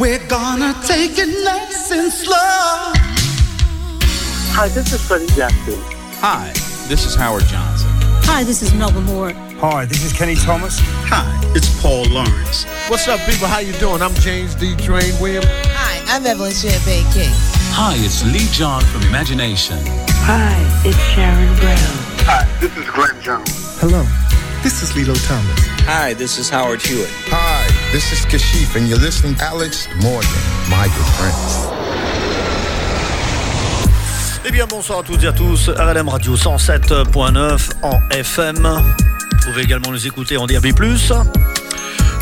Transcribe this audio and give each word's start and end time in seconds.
We're 0.00 0.26
gonna 0.26 0.74
take 0.86 1.18
it 1.18 1.44
nice 1.44 1.90
and 1.90 2.10
slow. 2.10 2.34
Hi, 4.54 4.68
this 4.68 4.92
is 4.92 5.06
Freddie 5.06 5.26
Jackson. 5.34 5.78
Hi, 6.20 6.50
this 6.88 7.04
is 7.04 7.14
Howard 7.14 7.44
Johnson. 7.44 7.90
Hi, 8.24 8.42
this 8.42 8.62
is 8.62 8.72
Melba 8.72 9.02
Moore. 9.02 9.32
Hi, 9.60 9.84
this 9.84 10.02
is 10.02 10.12
Kenny 10.12 10.34
Thomas. 10.34 10.78
Hi, 10.80 11.38
it's 11.54 11.68
Paul 11.82 12.04
Laurence. 12.06 12.64
What's 12.88 13.06
up, 13.06 13.20
people? 13.28 13.46
How 13.46 13.58
you 13.58 13.74
doing? 13.74 14.00
I'm 14.00 14.14
James 14.14 14.54
D. 14.54 14.74
Train 14.76 15.12
Williams. 15.20 15.46
Hi, 15.48 16.02
I'm 16.08 16.24
Evelyn 16.24 16.52
Champagne 16.52 17.04
King. 17.12 17.30
Hi, 17.76 17.94
it's 17.98 18.24
Lee 18.24 18.48
John 18.50 18.82
from 18.86 19.02
Imagination. 19.02 19.78
Hi, 20.24 20.56
it's 20.84 20.98
Sharon 21.12 21.54
Brown. 21.60 21.76
Hi, 22.24 22.48
this 22.60 22.74
is 22.78 22.88
Glenn 22.90 23.20
Jones. 23.20 23.78
Hello, 23.78 24.02
this 24.62 24.82
is 24.82 24.96
Lillo 24.96 25.14
Thomas. 25.14 25.60
Hi, 25.84 26.14
this 26.14 26.38
is 26.38 26.48
Howard 26.48 26.80
Hewitt. 26.80 27.10
Hi, 27.28 27.61
this 27.92 28.10
is 28.12 28.24
Kashif, 28.26 28.74
and 28.74 28.88
you're 28.88 28.98
listening 28.98 29.34
to 29.36 29.44
Alex 29.44 29.86
Morgan, 30.00 30.28
my 30.70 30.88
good 30.88 31.08
friends. 31.16 31.68
Eh 34.44 34.50
bien, 34.50 34.66
bonsoir 34.66 35.00
à 35.00 35.02
toutes 35.02 35.22
et 35.22 35.26
à 35.26 35.32
tous. 35.32 35.68
RLM 35.68 36.08
Radio 36.08 36.34
107.9 36.34 37.70
en 37.82 38.00
FM. 38.10 38.56
Vous 38.56 39.50
pouvez 39.50 39.62
également 39.62 39.90
nous 39.90 40.06
écouter 40.06 40.36
en 40.36 40.46
DAB+, 40.46 40.66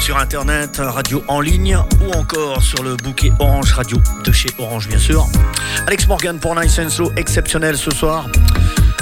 sur 0.00 0.18
Internet, 0.18 0.80
radio 0.82 1.22
en 1.28 1.40
ligne 1.40 1.78
ou 2.02 2.12
encore 2.12 2.62
sur 2.62 2.82
le 2.82 2.96
bouquet 2.96 3.30
Orange 3.38 3.72
Radio 3.72 3.98
de 4.24 4.32
chez 4.32 4.50
Orange, 4.58 4.88
bien 4.88 4.98
sûr. 4.98 5.26
Alex 5.86 6.06
Morgan 6.08 6.38
pour 6.38 6.58
Nice 6.58 6.78
and 6.78 6.90
Slow, 6.90 7.12
exceptionnel 7.16 7.78
ce 7.78 7.90
soir 7.90 8.26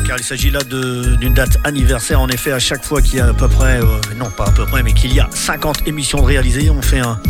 car 0.08 0.16
il 0.18 0.24
s'agit 0.24 0.50
là 0.50 0.60
d'une 0.64 1.34
date 1.34 1.58
anniversaire. 1.64 2.18
En 2.18 2.28
effet, 2.28 2.50
à 2.50 2.58
chaque 2.58 2.82
fois 2.82 3.02
qu'il 3.02 3.16
y 3.16 3.20
a 3.20 3.26
à 3.26 3.34
peu 3.34 3.46
près, 3.46 3.78
euh, 3.78 4.00
non 4.16 4.30
pas 4.30 4.46
à 4.46 4.50
peu 4.50 4.64
près, 4.64 4.82
mais 4.82 4.94
qu'il 4.94 5.14
y 5.14 5.20
a 5.20 5.28
50 5.30 5.86
émissions 5.86 6.22
réalisées, 6.22 6.70
on 6.70 6.80
fait 6.80 7.00
un, 7.00 7.20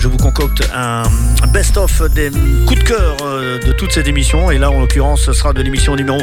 je 0.00 0.06
vous 0.06 0.18
concocte 0.18 0.62
un, 0.72 1.02
best-of 1.52 2.02
des 2.12 2.30
coups 2.64 2.78
de 2.78 2.84
cœur 2.84 3.16
euh, 3.22 3.58
de 3.58 3.72
toutes 3.72 3.90
ces 3.90 4.08
émissions. 4.08 4.52
Et 4.52 4.58
là, 4.58 4.70
en 4.70 4.78
l'occurrence, 4.78 5.22
ce 5.22 5.32
sera 5.32 5.52
de 5.52 5.60
l'émission 5.62 5.96
numéro 5.96 6.18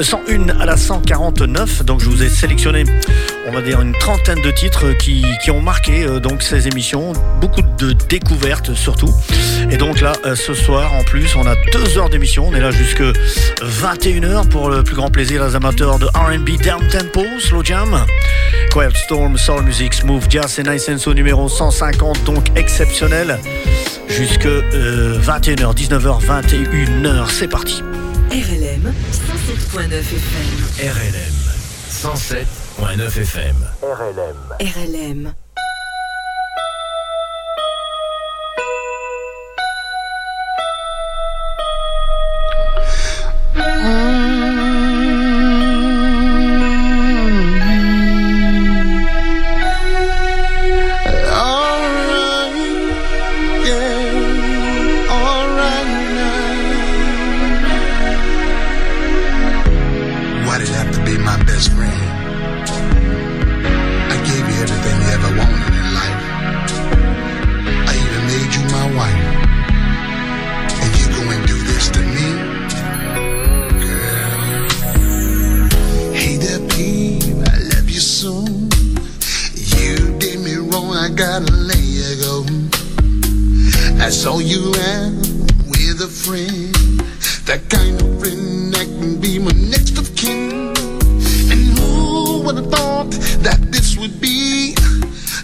101 0.00 0.48
à 0.58 0.66
la 0.66 0.76
149. 0.76 1.84
Donc, 1.84 2.00
je 2.00 2.08
vous 2.08 2.24
ai 2.24 2.28
sélectionné, 2.28 2.82
on 3.46 3.50
va 3.50 3.62
dire, 3.62 3.80
une 3.80 3.92
trentaine 3.92 4.40
de 4.40 4.50
titres 4.50 4.92
qui, 4.92 5.24
ont 5.50 5.60
marqué 5.60 6.04
euh, 6.04 6.20
donc 6.20 6.42
ces 6.42 6.68
émissions. 6.68 7.12
Beaucoup 7.40 7.62
de 7.62 7.92
découvertes 8.08 8.74
surtout. 8.74 9.12
Et 9.70 9.76
donc 9.76 10.00
là, 10.00 10.12
euh, 10.24 10.34
ce 10.34 10.54
soir, 10.54 10.92
en 10.94 11.02
plus, 11.04 11.34
on 11.36 11.46
a 11.46 11.54
deux 11.72 11.98
heures 11.98 12.08
d'émission. 12.08 12.48
On 12.48 12.54
est 12.54 12.60
là 12.60 12.70
jusque 12.70 13.02
21h 13.62 14.48
pour 14.48 14.70
le 14.70 14.82
plus 14.82 14.94
grand 14.94 15.10
plaisir 15.10 15.46
des 15.46 15.56
amateurs 15.56 15.98
de 15.98 16.06
R&B 16.06 16.60
down 16.62 16.86
tempo, 16.88 17.24
slow 17.40 17.64
jam. 17.64 18.04
Quiet 18.70 18.94
Storm, 18.94 19.36
Soul 19.36 19.62
Music, 19.62 19.94
Smooth 19.94 20.24
Jazz 20.30 20.58
et 20.58 20.62
Nice 20.62 20.84
Senso 20.84 21.12
numéro 21.12 21.48
150, 21.48 22.24
donc 22.24 22.46
exceptionnel. 22.56 23.38
Jusque 24.08 24.46
21h, 24.46 25.74
19h, 25.74 26.20
21h, 26.24 27.30
c'est 27.30 27.48
parti. 27.48 27.82
RLM 28.30 28.92
107.9 29.74 29.92
FM. 29.92 30.88
RLM 30.90 31.42
107.9 32.76 33.22
FM. 33.22 33.56
RLM. 33.82 34.36
RLM. 34.60 35.34
saw 84.12 84.38
you 84.38 84.68
out 84.92 85.12
with 85.72 86.04
a 86.04 86.06
friend. 86.06 86.74
That 87.48 87.64
kind 87.70 87.96
of 87.98 88.20
friend 88.20 88.72
that 88.74 88.84
can 88.84 89.18
be 89.18 89.38
my 89.38 89.52
next 89.52 89.96
of 89.96 90.14
kin. 90.14 90.76
And 91.50 91.78
who 91.78 92.42
would 92.44 92.56
have 92.56 92.70
thought 92.70 93.10
that 93.40 93.58
this 93.72 93.96
would 93.96 94.20
be? 94.20 94.74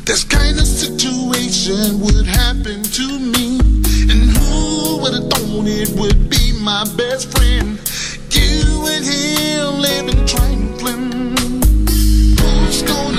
This 0.04 0.22
kind 0.22 0.58
of 0.60 0.66
situation 0.66 1.98
would 2.00 2.26
happen 2.26 2.82
to 2.82 3.18
me. 3.18 3.58
And 4.12 4.36
who 4.36 5.00
would 5.00 5.14
have 5.14 5.30
thought 5.32 5.66
it 5.66 5.88
would 5.98 6.28
be 6.28 6.52
my 6.60 6.84
best 6.94 7.32
friend? 7.32 7.80
You 8.30 8.86
and 8.86 9.04
him 9.04 9.80
living 9.80 10.26
trifling. 10.26 11.36
Who's 12.36 12.82
gonna 12.82 13.17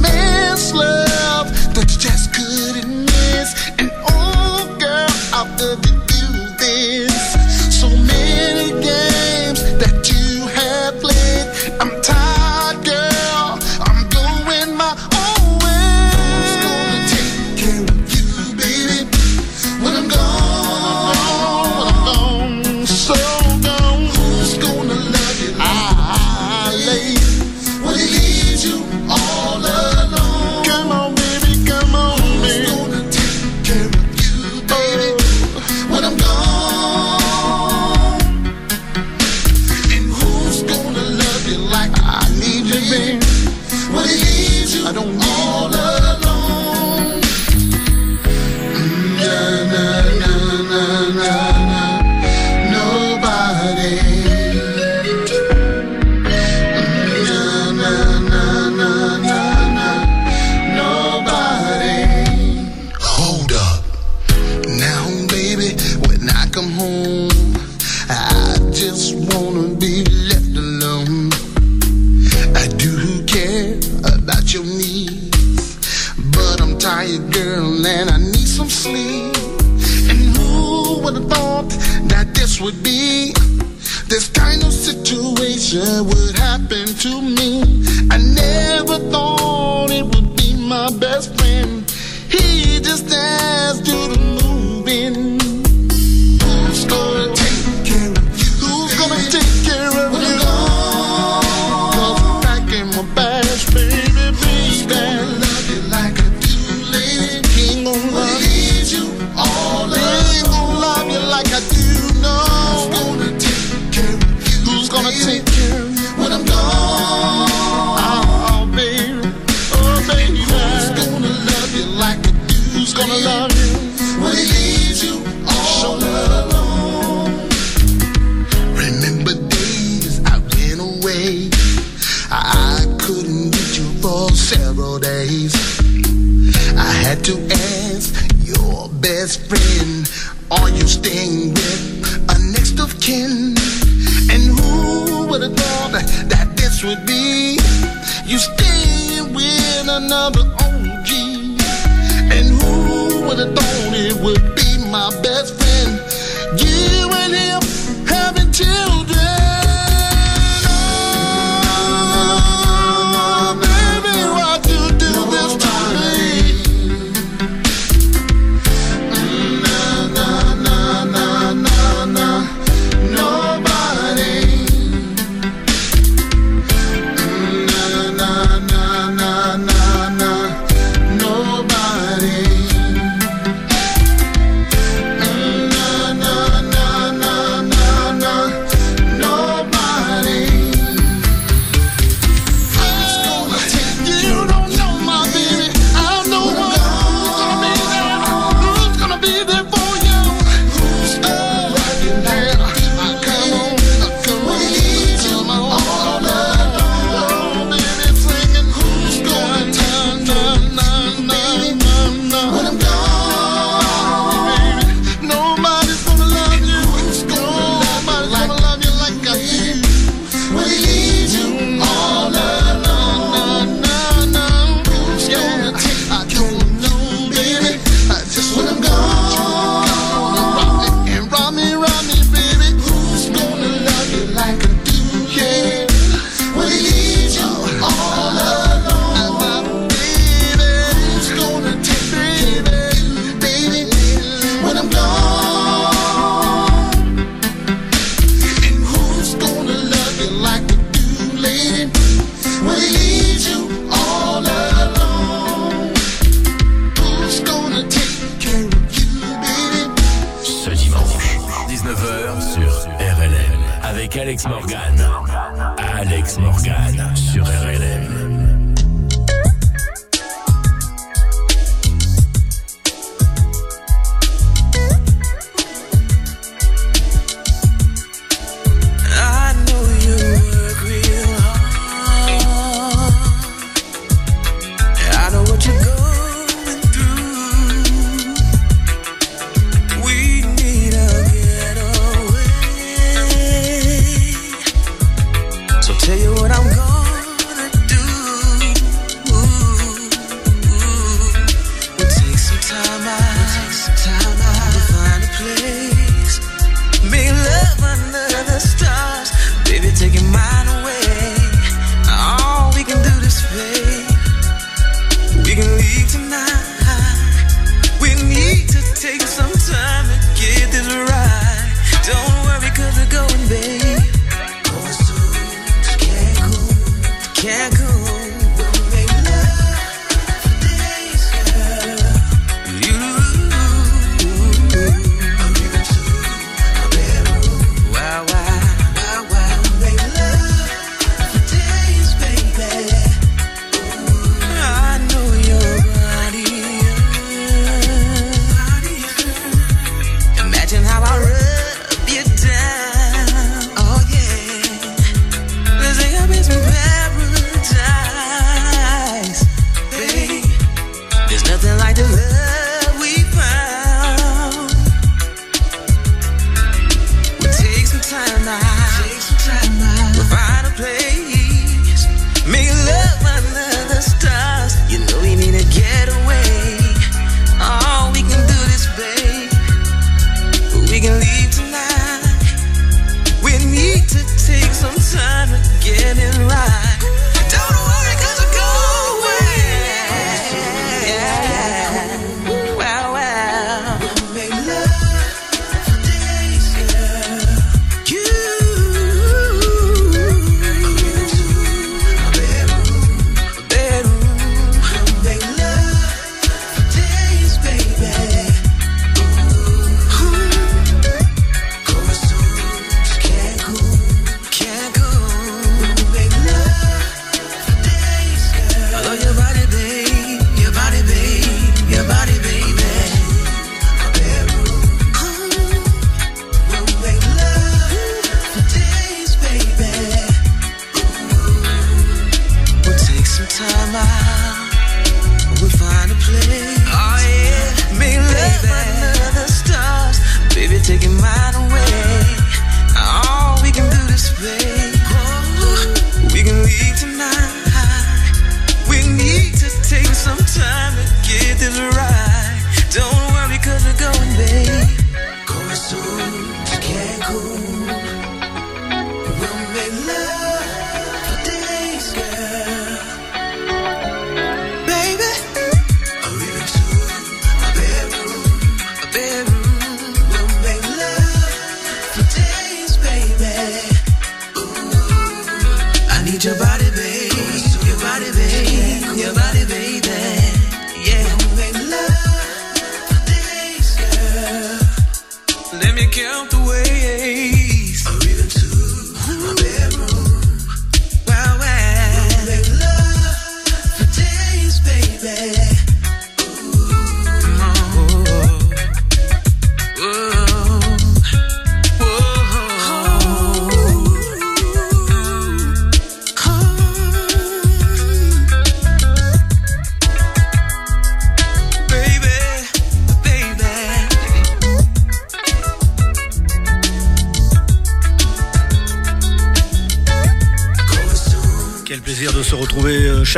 girl 0.02 0.49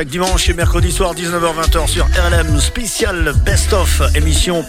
dimanche 0.05 0.49
et 0.49 0.55
mercredi 0.55 0.91
soir 0.91 1.15
19h-20h 1.15 1.87
sur 1.87 2.07
RLM 2.07 2.61
spécial 2.61 3.33
Best 3.45 3.73
of 3.73 4.03
émission 4.15 4.65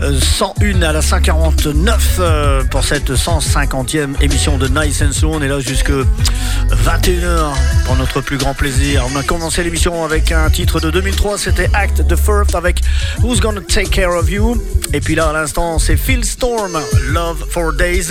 101 0.00 0.82
euh, 0.82 0.88
à 0.88 0.92
la 0.92 1.00
149 1.02 2.16
euh, 2.18 2.64
pour 2.64 2.84
cette 2.84 3.10
150e 3.10 4.20
émission 4.20 4.58
de 4.58 4.68
Nice 4.68 5.02
and 5.02 5.12
So. 5.12 5.30
On 5.32 5.40
est 5.40 5.48
là 5.48 5.60
jusque 5.60 5.90
21h 5.90 7.52
pour 7.86 7.96
notre 7.96 8.20
plus 8.20 8.36
grand 8.36 8.54
plaisir. 8.54 9.06
On 9.12 9.16
a 9.18 9.22
commencé 9.22 9.62
l'émission 9.62 10.04
avec 10.04 10.32
un 10.32 10.50
titre 10.50 10.80
de 10.80 10.90
2003, 10.90 11.38
c'était 11.38 11.70
Act 11.72 12.06
the 12.08 12.16
First 12.16 12.54
avec 12.54 12.80
Who's 13.22 13.40
Gonna 13.40 13.60
Take 13.60 13.90
Care 13.90 14.10
of 14.10 14.28
You. 14.28 14.60
Et 14.92 15.00
puis 15.00 15.14
là 15.14 15.30
à 15.30 15.32
l'instant 15.32 15.78
c'est 15.78 15.96
Phil 15.96 16.24
Storm, 16.24 16.78
Love 17.10 17.46
for 17.50 17.72
Days 17.72 18.08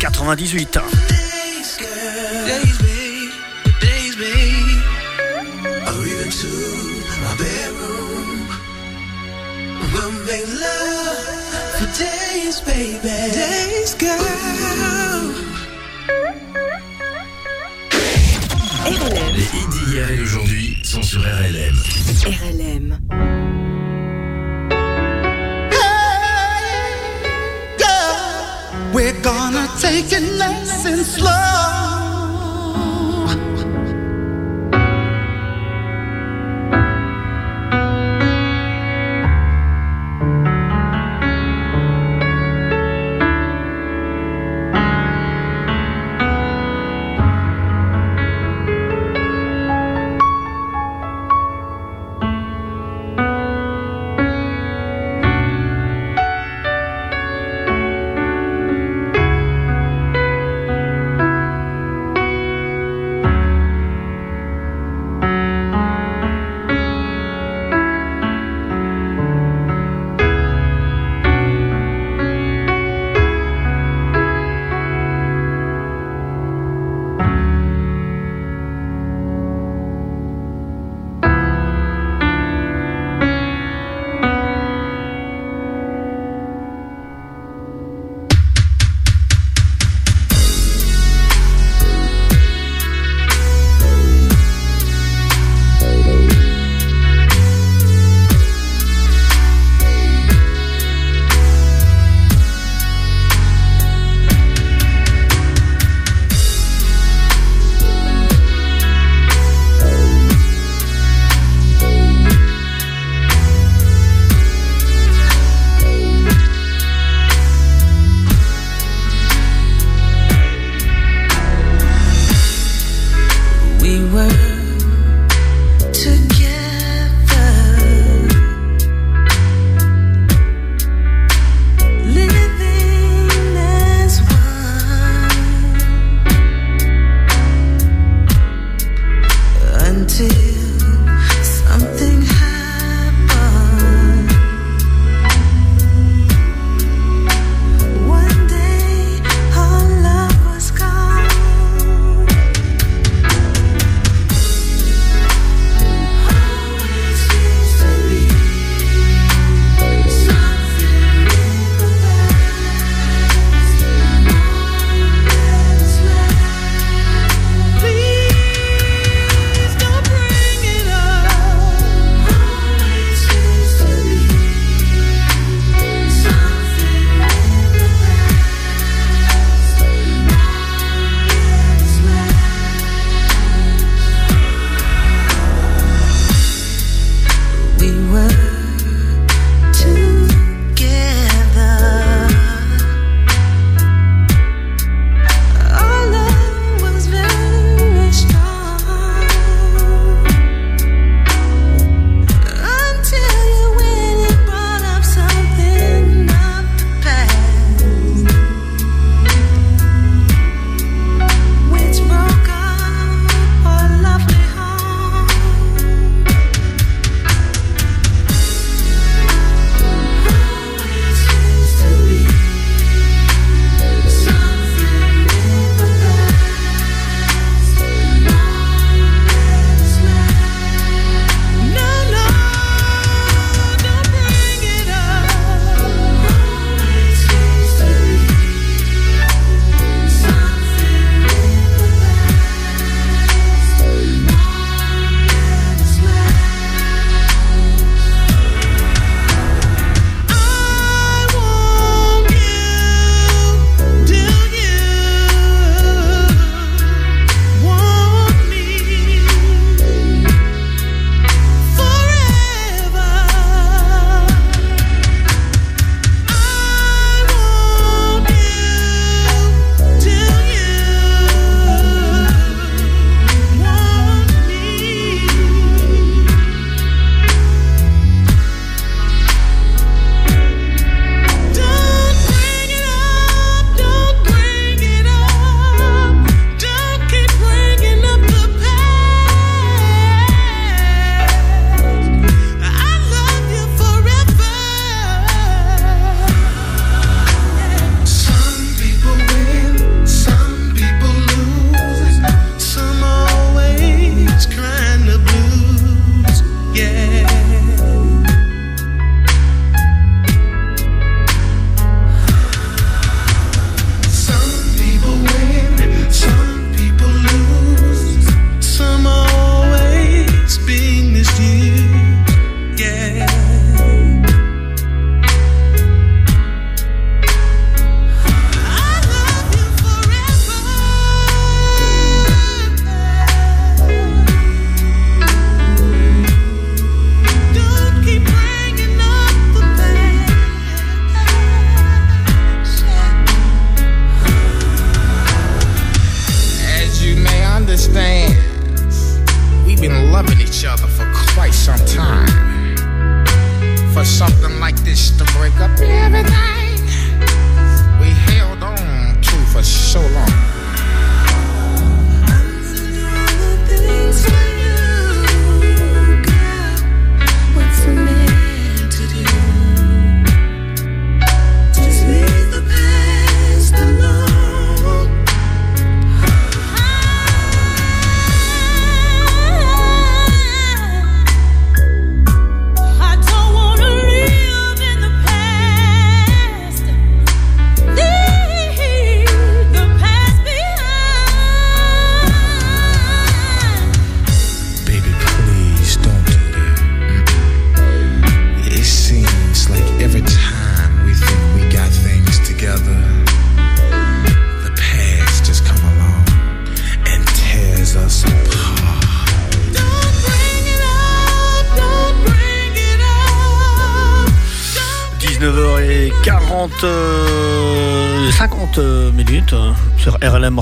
98. 0.00 0.78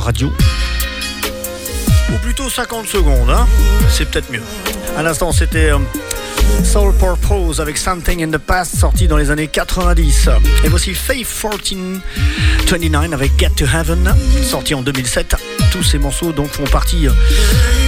Radio. 0.08 0.32
Ou 2.10 2.18
plutôt 2.22 2.48
50 2.48 2.86
secondes, 2.86 3.28
hein 3.28 3.46
c'est 3.90 4.08
peut-être 4.08 4.32
mieux. 4.32 4.40
À 4.96 5.02
l'instant, 5.02 5.32
c'était 5.32 5.70
euh, 5.70 5.78
Soul 6.64 6.94
Purpose 6.94 7.60
avec 7.60 7.76
Something 7.76 8.24
in 8.24 8.30
the 8.30 8.38
Past, 8.38 8.78
sorti 8.78 9.06
dans 9.06 9.18
les 9.18 9.30
années 9.30 9.48
90. 9.48 10.30
Et 10.64 10.68
voici 10.68 10.94
Faith 10.94 11.28
1429 11.44 13.12
avec 13.12 13.32
Get 13.38 13.50
to 13.50 13.66
Heaven, 13.66 14.14
sorti 14.42 14.74
en 14.74 14.80
2007. 14.80 15.36
Tous 15.72 15.82
ces 15.82 15.98
morceaux 15.98 16.32
donc 16.32 16.48
font 16.52 16.64
partie 16.64 17.06
euh, 17.06 17.12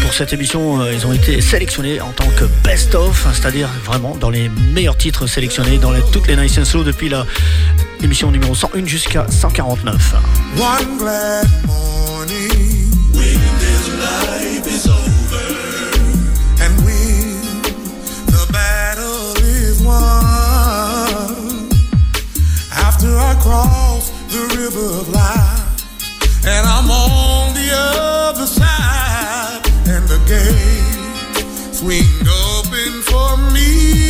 pour 0.02 0.12
cette 0.12 0.34
émission. 0.34 0.82
Euh, 0.82 0.92
ils 0.92 1.06
ont 1.06 1.14
été 1.14 1.40
sélectionnés 1.40 2.02
en 2.02 2.10
tant 2.10 2.28
que 2.38 2.44
best 2.62 2.94
of, 2.94 3.26
c'est-à-dire 3.32 3.70
vraiment 3.86 4.14
dans 4.14 4.28
les 4.28 4.50
meilleurs 4.74 4.98
titres 4.98 5.26
sélectionnés 5.26 5.78
dans 5.78 5.98
toutes 6.12 6.26
les 6.26 6.36
Nice 6.36 6.58
and 6.58 6.66
Slow 6.66 6.84
depuis 6.84 7.08
la 7.08 7.24
émission 8.02 8.30
numéro 8.30 8.54
101 8.54 8.84
jusqu'à 8.84 9.26
149. 9.30 10.16
cross 10.56 11.99
of 24.80 25.08
life, 25.10 25.84
and 26.46 26.66
I'm 26.66 26.90
on 26.90 27.54
the 27.54 27.70
other 27.72 28.46
side, 28.46 29.60
and 29.86 30.08
the 30.08 30.18
gate 30.26 31.74
swing 31.74 32.26
open 32.26 33.02
for 33.02 33.36
me. 33.52 34.09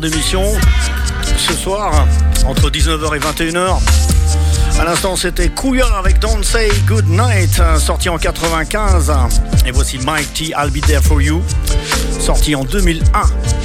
d'émission 0.00 0.42
ce 1.36 1.52
soir 1.52 2.06
entre 2.46 2.70
19h 2.70 3.16
et 3.16 3.18
21h. 3.18 3.78
À 4.78 4.84
l'instant, 4.84 5.14
c'était 5.14 5.48
Kouya 5.48 5.86
avec 5.98 6.18
Don't 6.18 6.42
Say 6.42 6.70
Good 6.86 7.06
Night, 7.08 7.60
sorti 7.78 8.08
en 8.08 8.16
95. 8.16 9.12
Et 9.66 9.70
voici 9.70 9.98
Mike 9.98 10.32
T. 10.32 10.44
I'll 10.56 10.70
Be 10.70 10.80
There 10.80 11.02
For 11.02 11.20
You, 11.20 11.42
sorti 12.18 12.54
en 12.54 12.64
2001. 12.64 13.59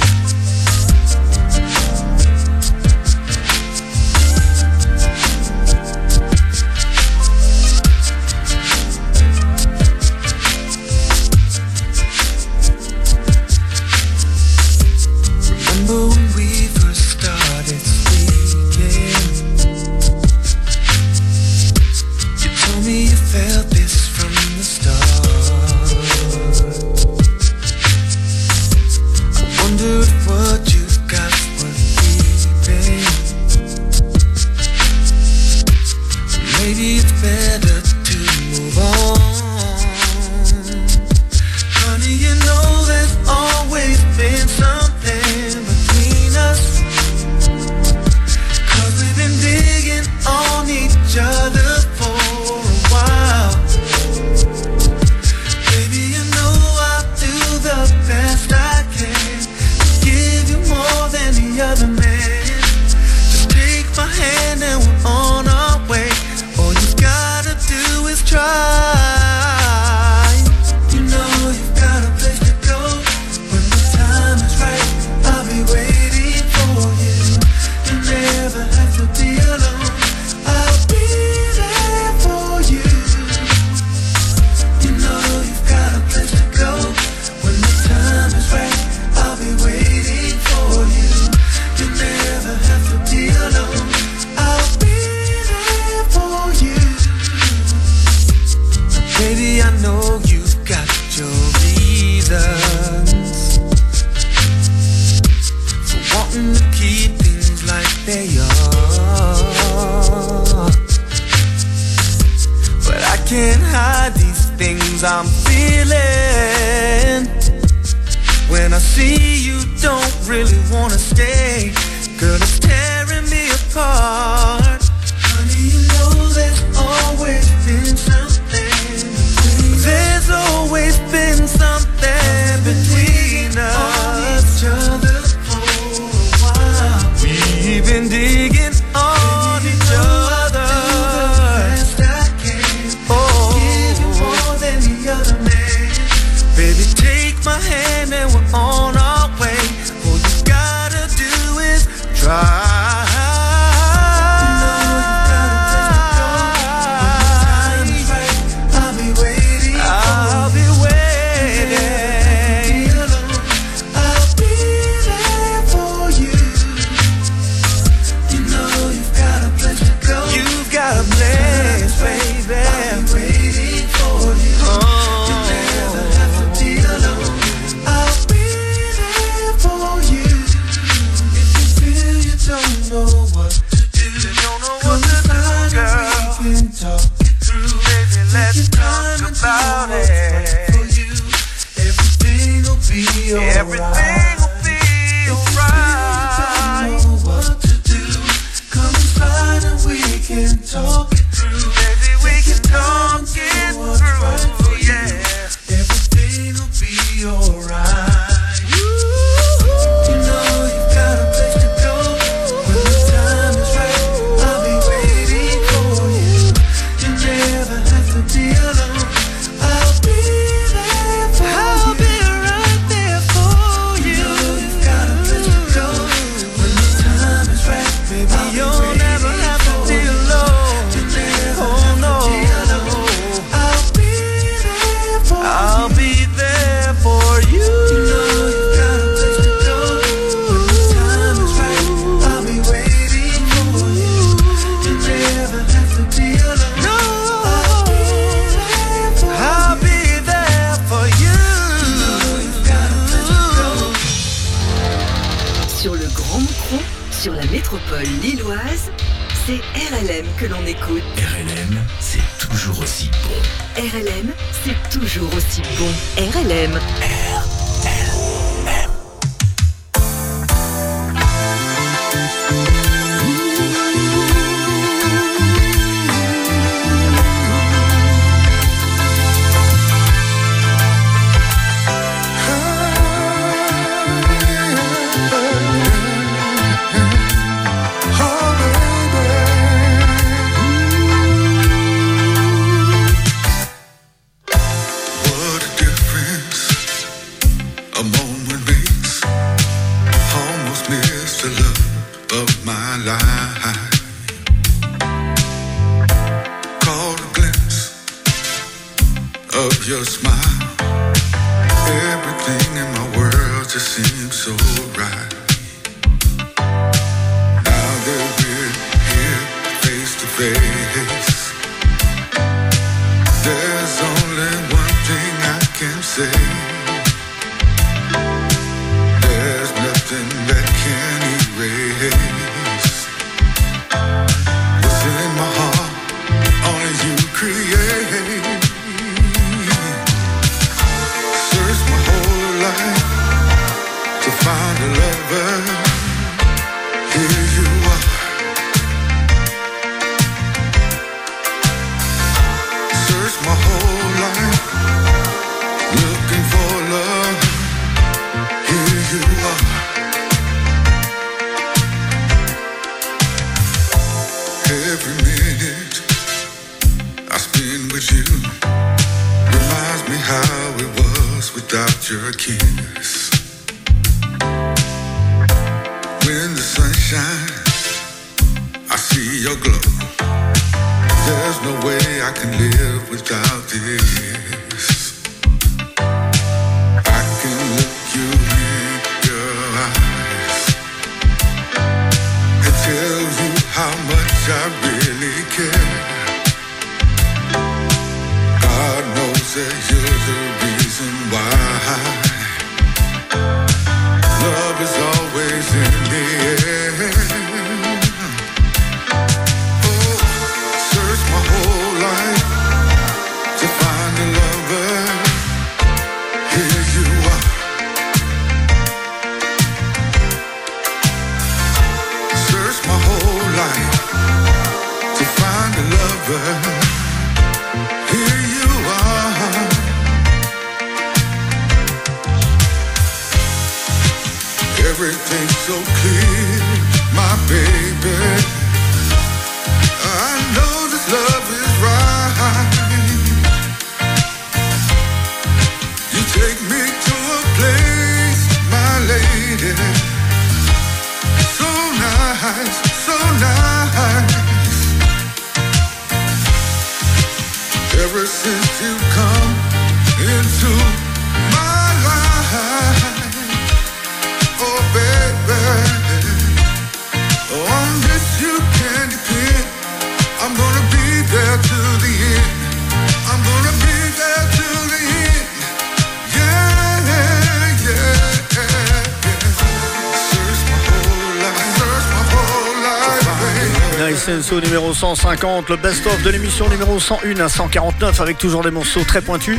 numéro 484.54 484.94
150, 484.94 485.70
le 485.70 485.76
best-of 485.76 486.22
de 486.22 486.30
l'émission 486.30 486.68
numéro 486.68 487.00
101 487.00 487.40
à 487.40 487.48
149 487.48 488.20
avec 488.20 488.38
toujours 488.38 488.62
des 488.62 488.70
morceaux 488.70 489.02
très 489.02 489.20
pointus. 489.20 489.58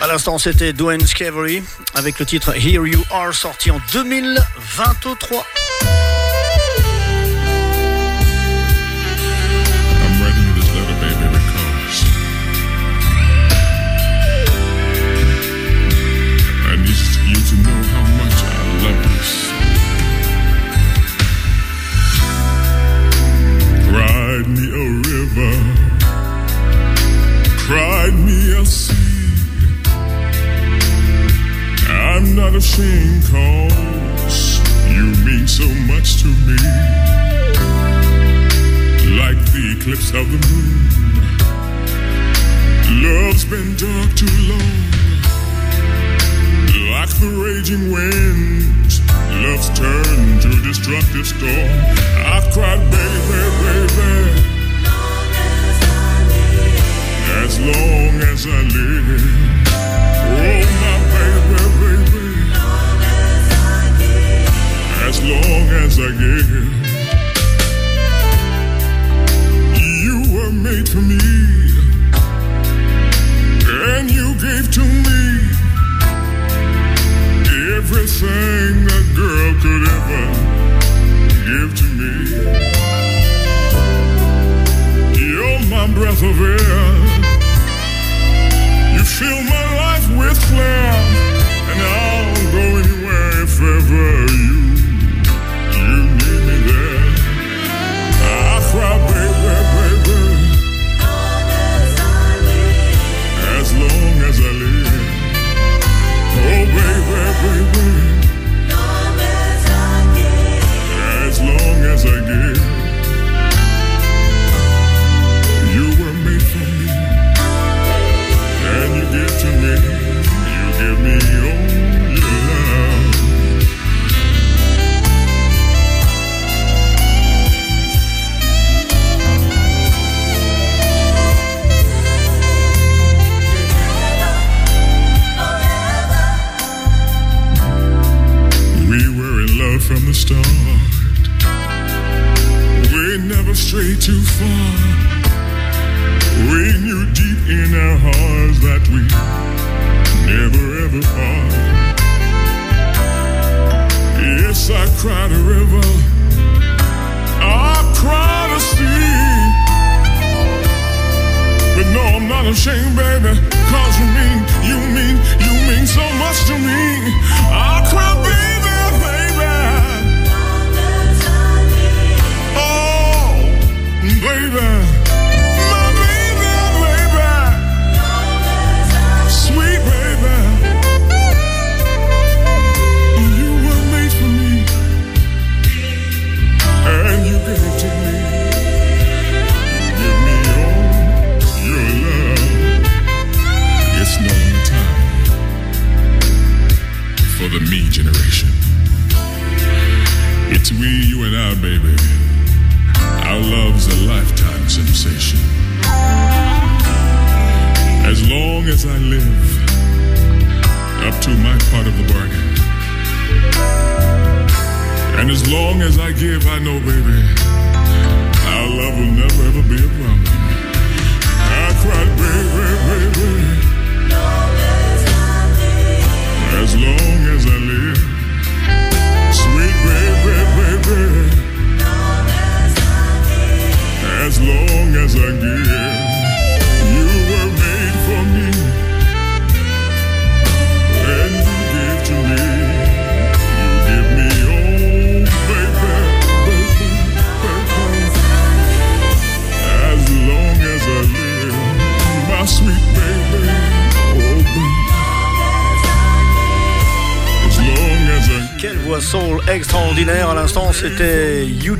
À 0.00 0.06
l'instant, 0.08 0.38
c'était 0.38 0.72
Dwayne 0.72 1.06
Scavery 1.06 1.62
avec 1.94 2.18
le 2.18 2.26
titre 2.26 2.54
Here 2.56 2.86
You 2.86 3.02
Are 3.10 3.32
sorti 3.32 3.70
en 3.70 3.80
2023. 3.92 5.53
best 78.04 78.20
thing 78.20 78.84
that 78.84 79.04
girl 79.16 79.54
could 79.62 79.82
ever 79.88 80.24
give 81.46 81.74
to 81.74 81.84
me. 81.94 82.23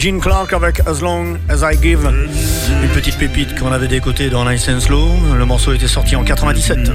Gene 0.05 0.21
Clark 0.21 0.53
avec 0.53 0.81
As 0.87 1.01
Long 1.01 1.39
As 1.49 1.63
I 1.63 1.79
Give. 1.81 2.07
Une 2.83 2.91
petite 2.91 3.17
pépite 3.17 3.59
qu'on 3.59 3.73
avait 3.73 3.89
décotée 3.89 4.29
dans 4.29 4.45
Nice 4.45 4.69
and 4.69 4.81
Law. 4.91 5.09
Le 5.35 5.47
morceau 5.47 5.73
était 5.73 5.89
sorti 5.89 6.15
en 6.15 6.25
97. 6.25 6.91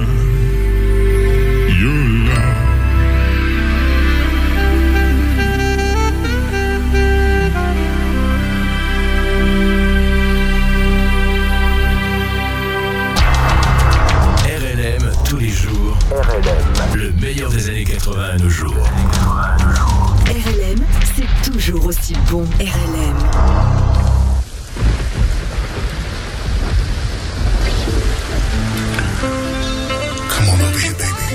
over 30.62 30.94
baby. 31.02 31.30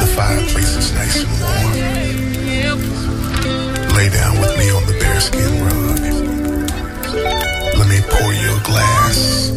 The 0.00 0.08
fireplace 0.16 0.76
is 0.76 0.92
nice 0.92 1.16
and 1.22 1.32
warm. 1.40 1.72
Lay 3.96 4.08
down 4.10 4.34
with 4.40 4.54
me 4.58 4.70
on 4.70 4.84
the 4.86 4.96
bearskin 5.00 5.52
rug. 5.64 5.98
Let 7.78 7.88
me 7.88 8.00
pour 8.08 8.32
you 8.32 8.50
a 8.54 8.60
glass 8.62 9.50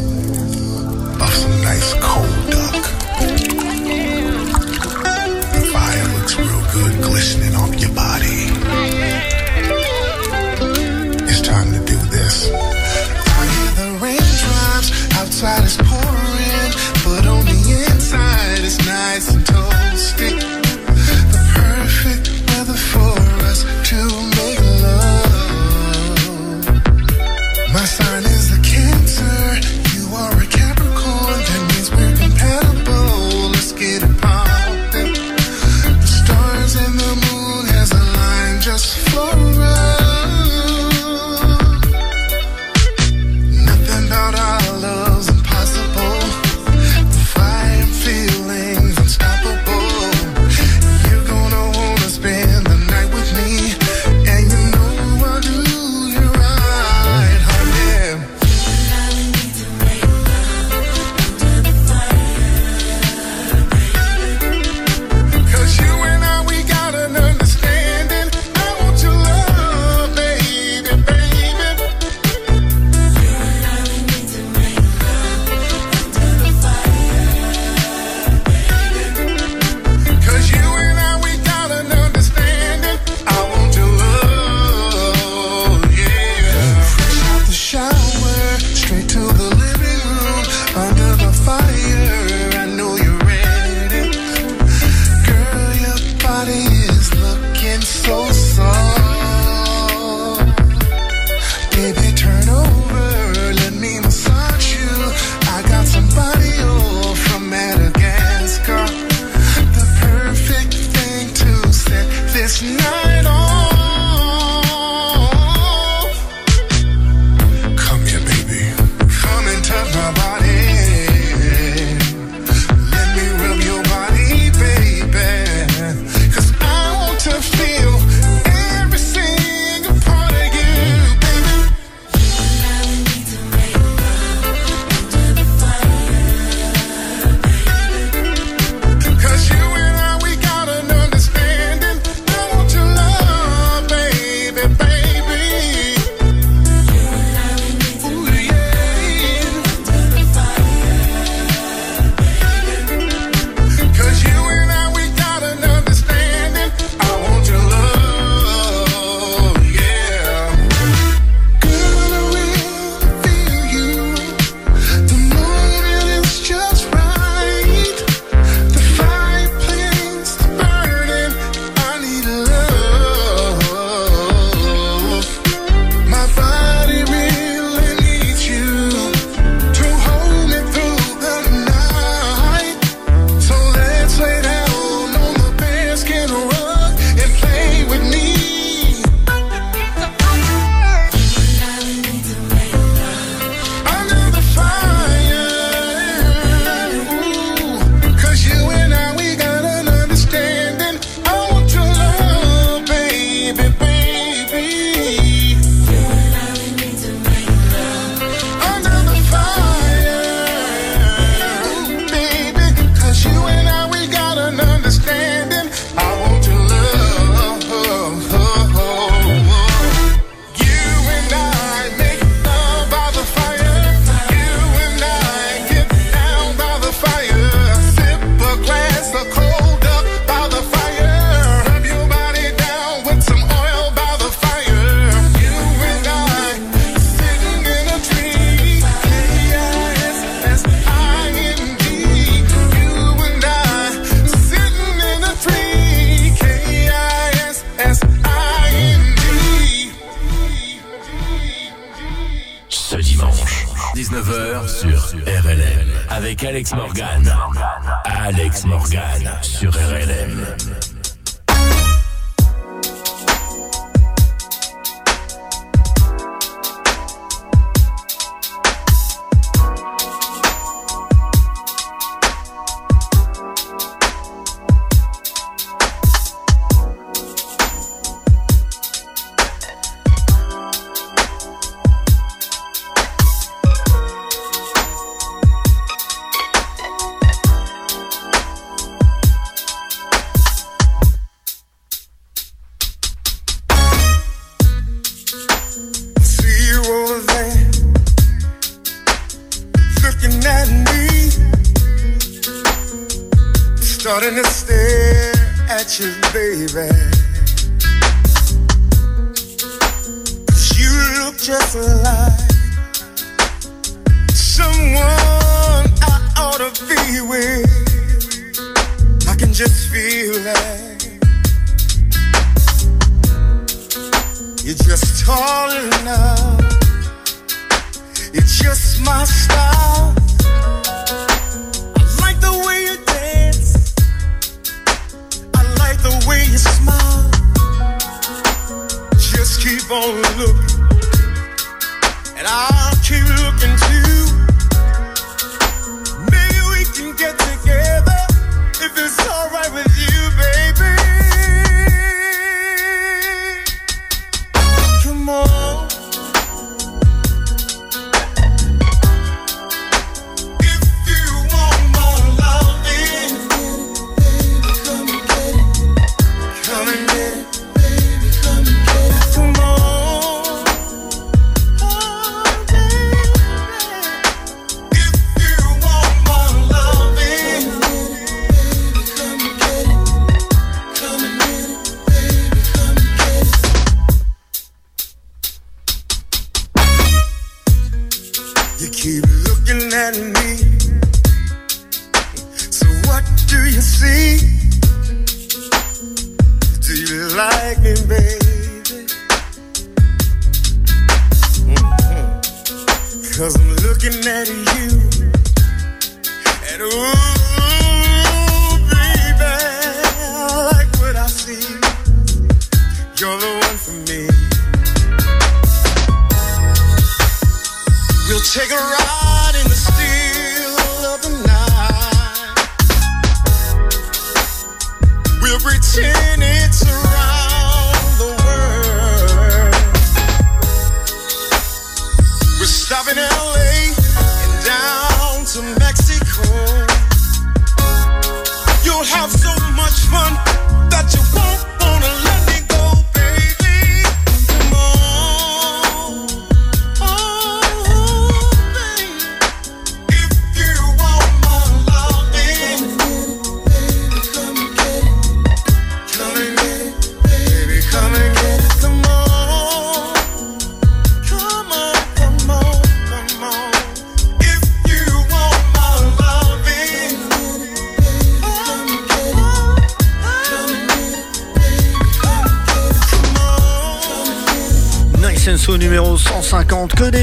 of 1.22 1.30
some 1.42 1.58
nice 1.62 1.94
cold 2.02 2.50
duck. 2.50 2.84
The 5.54 5.62
fire 5.74 6.08
looks 6.16 6.34
real 6.38 6.64
good 6.74 6.94
glistening 7.04 7.56
off 7.56 7.74
your 7.80 7.94
body. 7.94 8.40
It's 11.30 11.42
time 11.42 11.72
to 11.74 11.80
do 11.86 11.98
this. 12.10 12.50
I 12.52 13.46
hear 13.54 13.72
the 13.82 13.90
raindrops 14.04 14.90
outside 15.18 15.64
is 15.66 15.78
pouring. 15.78 16.21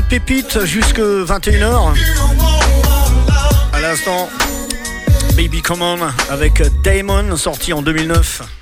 pépites 0.09 0.65
jusque 0.65 1.01
21h. 1.01 1.95
À 3.73 3.81
l'instant, 3.81 4.29
Baby 5.37 5.61
Common 5.61 5.99
avec 6.31 6.63
Damon, 6.83 7.37
sorti 7.37 7.73
en 7.73 7.83
2009. 7.83 8.58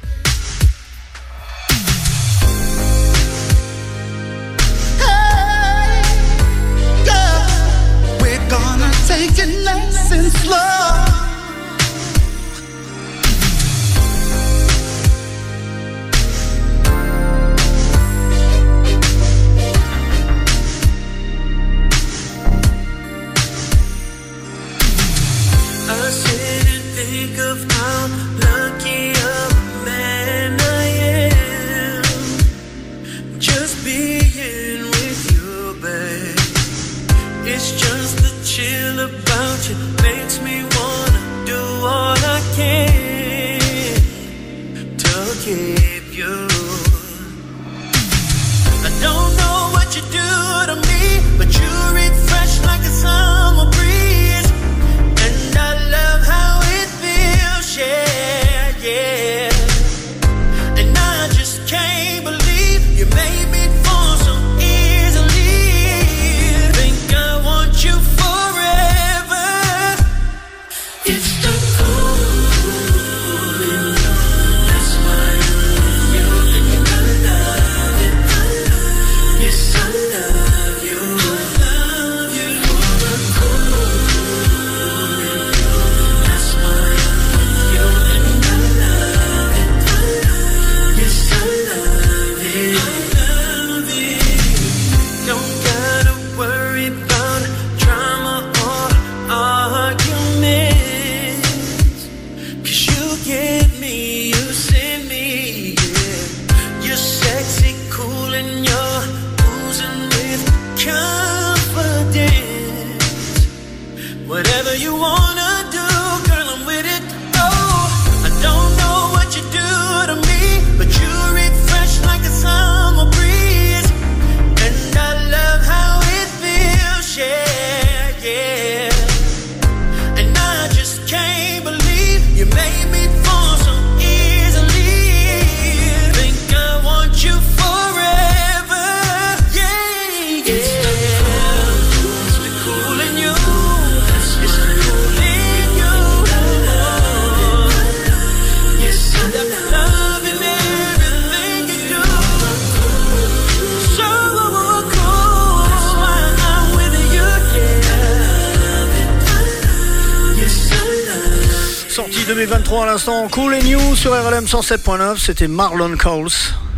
RLM 164.47 164.63
107.9. 164.63 165.19
C'était 165.19 165.49
Marlon 165.49 165.97
Coles. 165.97 166.29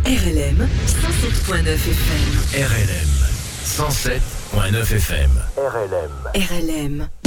RLM 0.05 0.67
107.9 0.87 1.67
FM. 1.67 2.31
RLM 2.55 3.09
107.9 3.63 4.95
FM. 4.95 5.29
RLM. 5.55 6.11
RLM. 6.35 7.18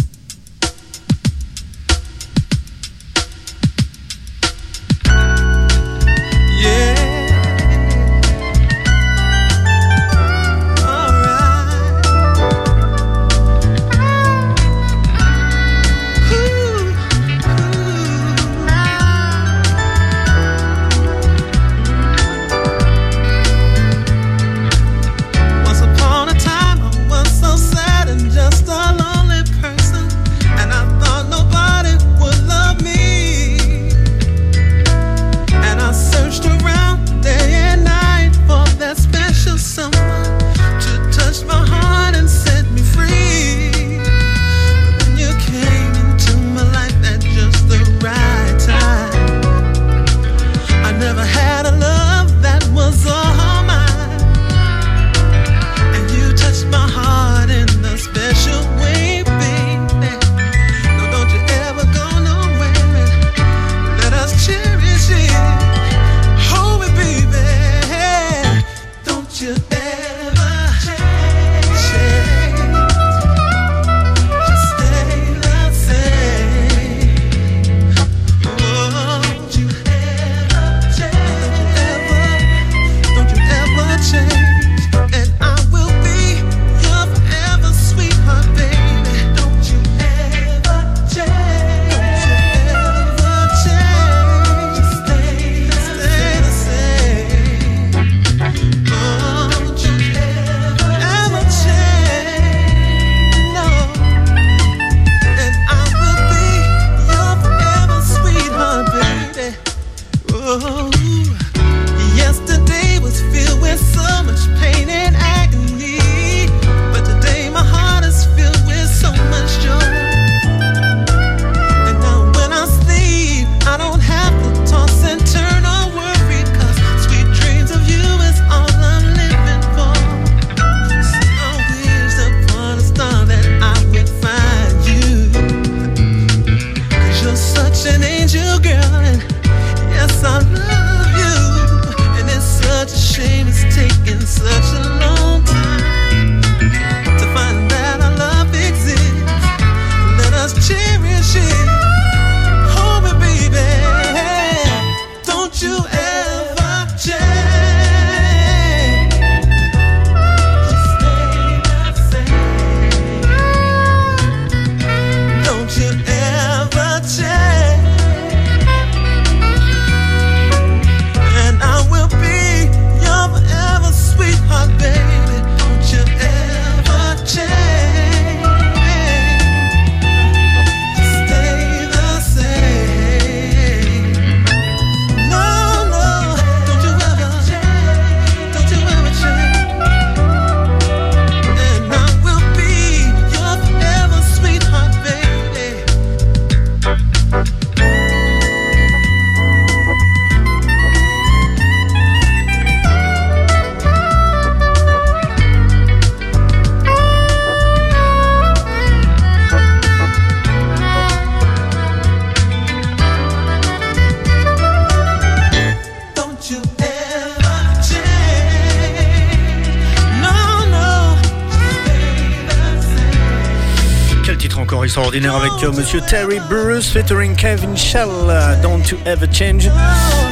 Avec 224.82 225.62
euh, 225.62 225.70
Monsieur 225.70 226.00
Terry 226.00 226.40
Bruce 226.50 226.90
featuring 226.90 227.36
Kevin 227.36 227.76
Shell, 227.76 228.08
euh, 228.26 228.60
Don't 228.62 228.82
You 228.90 228.98
Ever 229.06 229.28
Change. 229.32 229.70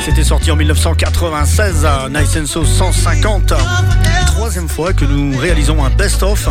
C'était 0.05 0.25
sorti 0.25 0.51
en 0.51 0.57
1996 0.57 1.85
à 1.85 2.09
Nice 2.09 2.37
and 2.37 2.47
So 2.47 2.65
150. 2.65 3.53
Troisième 4.27 4.69
fois 4.69 4.93
que 4.93 5.05
nous 5.05 5.39
réalisons 5.39 5.85
un 5.85 5.91
best-of. 5.91 6.49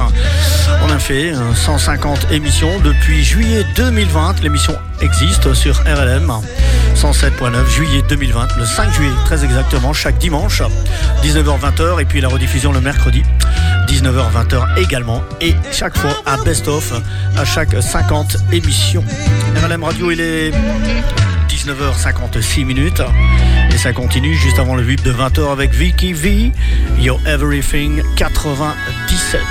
On 0.81 0.89
a 0.89 0.97
fait 0.97 1.33
150 1.55 2.27
euh, 2.31 2.35
émissions 2.35 2.79
depuis 2.79 3.21
juillet 3.21 3.65
2020. 3.75 4.43
L'émission 4.43 4.75
existe 5.01 5.53
sur 5.53 5.75
RLM 5.81 6.31
107.9 6.95 7.67
juillet 7.67 8.01
2020, 8.07 8.57
le 8.57 8.65
5 8.65 8.93
juillet 8.93 9.11
très 9.25 9.43
exactement, 9.43 9.93
chaque 9.93 10.17
dimanche, 10.17 10.61
19h-20h 11.23 12.01
et 12.01 12.05
puis 12.05 12.19
la 12.19 12.27
rediffusion 12.27 12.71
le 12.71 12.81
mercredi 12.81 13.23
19h-20h 13.99 14.79
également. 14.79 15.21
Et 15.41 15.53
chaque 15.73 15.97
fois 15.97 16.11
un 16.25 16.41
best-of 16.43 16.93
à 17.37 17.43
chaque 17.43 17.81
50 17.81 18.37
émissions. 18.53 19.03
RLM 19.61 19.83
Radio, 19.83 20.11
il 20.11 20.21
est 20.21 20.51
19h56 21.49 22.65
minutes. 22.65 23.01
Et 23.73 23.77
ça 23.77 23.91
continue 23.91 24.35
juste 24.35 24.57
avant 24.57 24.75
le 24.75 24.83
VIP 24.83 25.03
de 25.03 25.11
20h 25.11 25.51
avec 25.51 25.71
Vicky 25.71 26.13
V, 26.13 26.53
Your 26.97 27.19
Everything 27.27 28.01
97. 28.15 29.41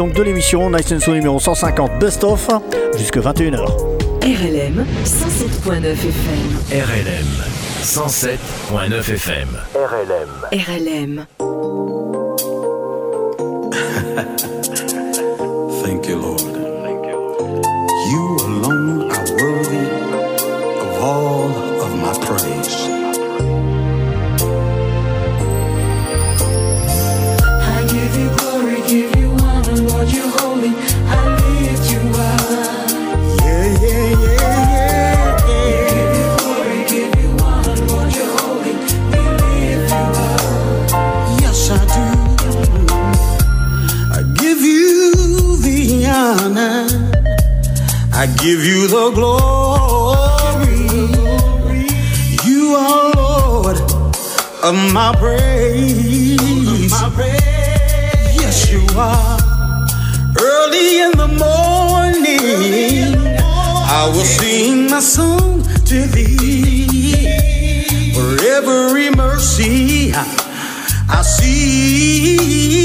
Donc 0.00 0.14
de 0.14 0.22
l'émission 0.22 0.70
Nice 0.70 0.90
and 0.92 1.00
Slow 1.00 1.12
numéro 1.12 1.38
150 1.38 1.98
Best 1.98 2.24
of 2.24 2.48
jusque 2.96 3.18
21h. 3.18 3.66
RLM 4.22 4.86
107.9 5.04 5.92
FM. 5.92 6.48
RLM 6.72 7.26
107.9 7.82 9.14
FM. 9.14 9.48
RLM. 10.52 11.26
Thank 11.36 11.39
of 54.70 54.92
my 54.92 55.12
praise. 55.18 56.92
Yes, 58.40 58.70
you 58.70 58.86
are. 58.96 59.38
Early 60.38 61.00
in 61.00 61.12
the 61.22 61.26
morning, 61.26 63.16
I 63.98 64.10
will 64.12 64.24
sing 64.24 64.88
my 64.88 65.00
song 65.00 65.64
to 65.86 66.06
thee. 66.14 67.26
For 68.14 68.30
every 68.56 69.10
mercy 69.10 70.12
I 70.14 71.22
see. 71.22 72.79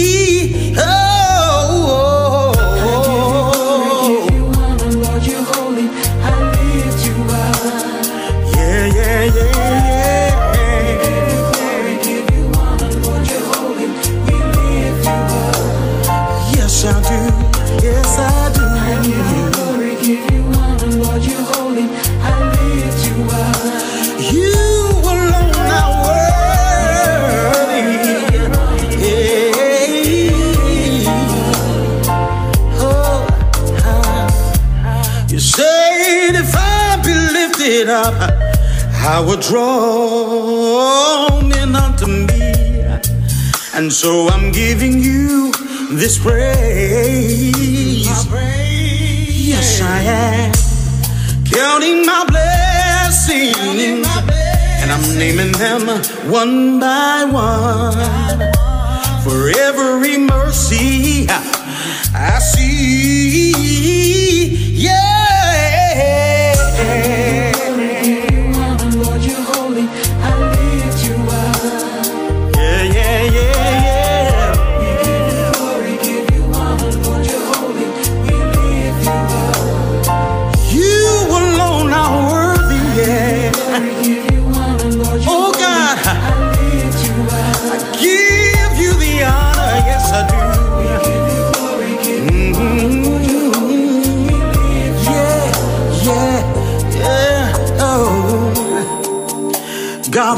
I 39.16 39.22
would 39.22 39.40
draw 39.40 41.40
men 41.40 41.74
unto 41.74 42.06
me. 42.06 42.82
And 43.74 43.94
so 43.94 44.28
I'm 44.28 44.52
giving 44.52 45.00
you 45.00 45.54
this 45.90 46.20
praise. 46.20 47.56
Yes, 49.48 49.82
I 49.82 50.02
am 50.02 50.52
counting 51.46 52.06
my 52.06 52.26
blessings, 52.28 54.06
and 54.82 54.92
I'm 54.92 55.18
naming 55.18 55.54
them 55.54 55.88
one 56.30 56.82
by 56.82 57.24
one. 57.24 57.94
For 59.24 59.50
every 59.62 60.18
mercy 60.18 61.26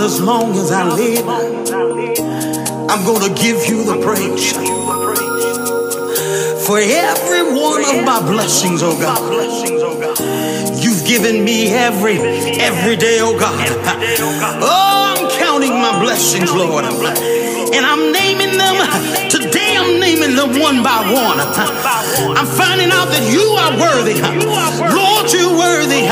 as 0.08 0.22
long 0.22 0.56
as 0.56 0.72
I 0.72 0.88
live, 0.88 1.28
I'm 1.28 3.04
gonna 3.04 3.34
give 3.36 3.68
you 3.68 3.84
the 3.84 4.00
praise 4.00 4.56
for 6.66 6.80
every 6.80 7.44
one 7.52 7.84
of 7.84 8.06
my 8.06 8.22
blessings, 8.24 8.80
oh 8.84 8.96
God. 8.98 9.20
You've 10.82 11.04
given 11.06 11.44
me 11.44 11.74
every 11.74 12.16
every 12.56 12.96
day, 12.96 13.20
oh 13.20 13.38
God. 13.38 13.68
Oh, 14.64 15.12
I'm 15.12 15.30
counting 15.44 15.76
my 15.76 16.00
blessings, 16.00 16.54
Lord. 16.56 16.86
And 17.76 17.84
I'm 17.86 18.14
naming 18.14 18.56
them. 18.58 18.76
Today 19.30 19.76
I'm 19.76 20.00
naming 20.00 20.38
them 20.38 20.58
one 20.58 20.84
by 20.84 21.04
one. 21.04 21.38
I'm 22.32 22.48
finding 22.48 22.92
out 22.96 23.12
that 23.12 23.28
you 23.28 23.44
are 23.60 23.76
worthy. 23.76 24.16
Lord, 24.24 25.28
you're 25.36 25.52
worthy. 25.52 26.08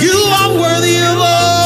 You 0.00 0.16
are 0.40 0.50
worthy 0.56 0.96
of 0.96 1.18
all 1.20 1.57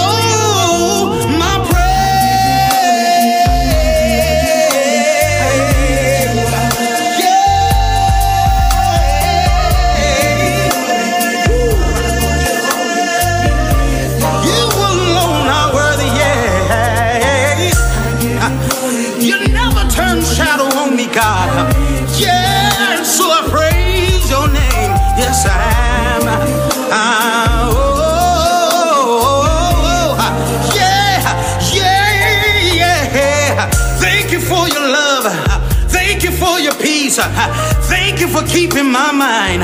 peace. 37.16 37.88
Thank 37.88 38.20
you 38.20 38.28
for 38.28 38.42
keeping 38.46 38.90
my 38.90 39.12
mind. 39.12 39.62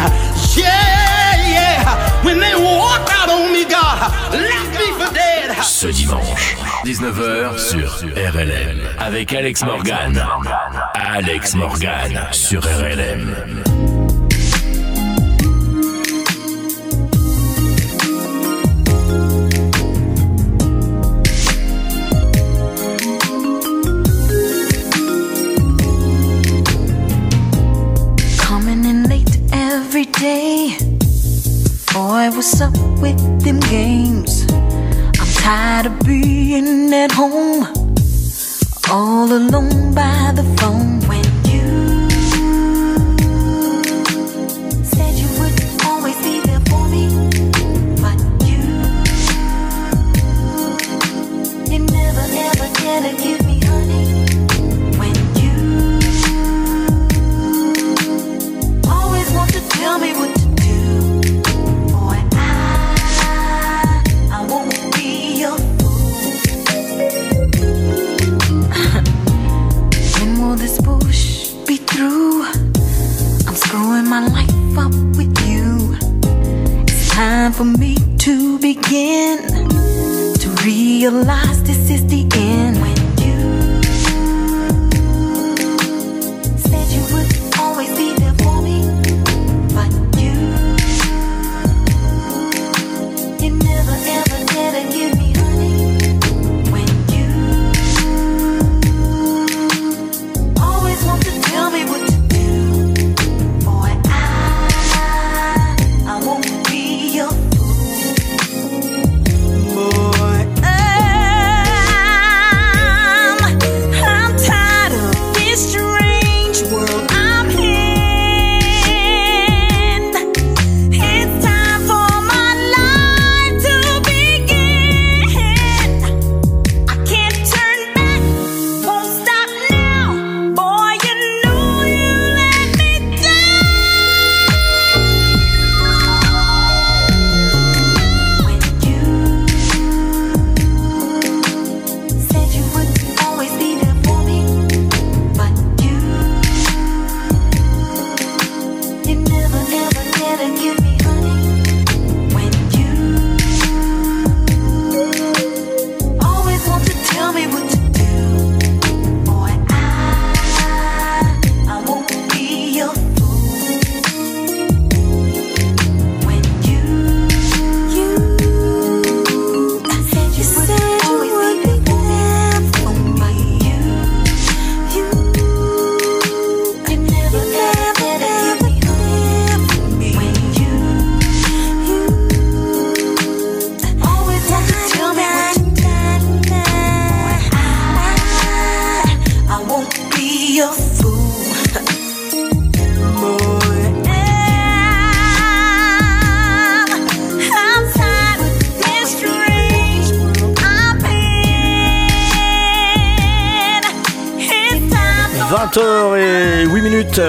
Yeah, 0.56 1.36
yeah. 1.46 2.24
When 2.24 2.38
they 2.40 2.54
walked 2.54 3.10
out 3.12 3.28
on 3.30 3.52
me, 3.52 3.64
God, 3.64 4.12
left 4.32 4.78
me 4.78 4.92
for 4.98 5.12
dead. 5.14 5.56
Ce 5.62 5.86
dimanche, 5.86 6.56
19h 6.84 7.58
sur 7.58 7.98
RLM. 8.16 8.80
Avec 8.98 9.32
Alex 9.32 9.62
Morgan. 9.64 10.22
Alex 10.94 11.54
Morgan 11.54 12.26
sur 12.32 12.62
RLM. 12.62 13.87
What's 32.38 32.60
up 32.60 32.72
with 33.00 33.18
them 33.42 33.58
games? 33.58 34.46
I'm 34.52 35.32
tired 35.42 35.86
of 35.86 35.98
being 36.06 36.94
at 36.94 37.10
home, 37.10 37.66
all 38.88 39.32
alone 39.32 39.92
by 39.92 40.30
the 40.36 40.44
phone. 40.56 41.17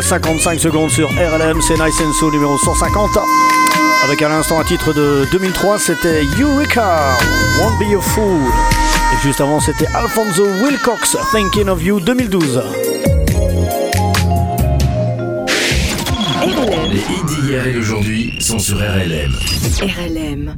55 0.10 0.60
secondes 0.60 0.89
sur 0.89 1.07
RLM, 1.07 1.62
c'est 1.62 1.76
Nice 1.76 2.01
and 2.01 2.14
Soul 2.14 2.34
numéro 2.34 2.57
150. 2.57 3.12
Avec 4.03 4.20
à 4.24 4.30
l'instant 4.30 4.60
un 4.60 4.64
titre 4.64 4.91
de 4.91 5.28
2003, 5.32 5.78
c'était 5.78 6.24
Eureka, 6.41 7.16
Won't 7.60 7.78
Be 7.78 7.91
Your 7.91 8.03
Fool. 8.03 8.41
Et 9.14 9.22
juste 9.22 9.39
avant, 9.39 9.60
c'était 9.60 9.86
Alfonso 9.93 10.47
Wilcox, 10.64 11.16
Thinking 11.32 11.70
of 11.70 11.84
You 11.84 11.99
2012. 11.99 12.60
Les 16.91 16.97
hits 16.97 17.41
d'hier 17.43 17.68
et 17.68 17.74
d'aujourd'hui 17.74 18.34
sont 18.39 18.57
sur 18.57 18.78
RLM. 18.78 19.36
RLM. 19.80 20.55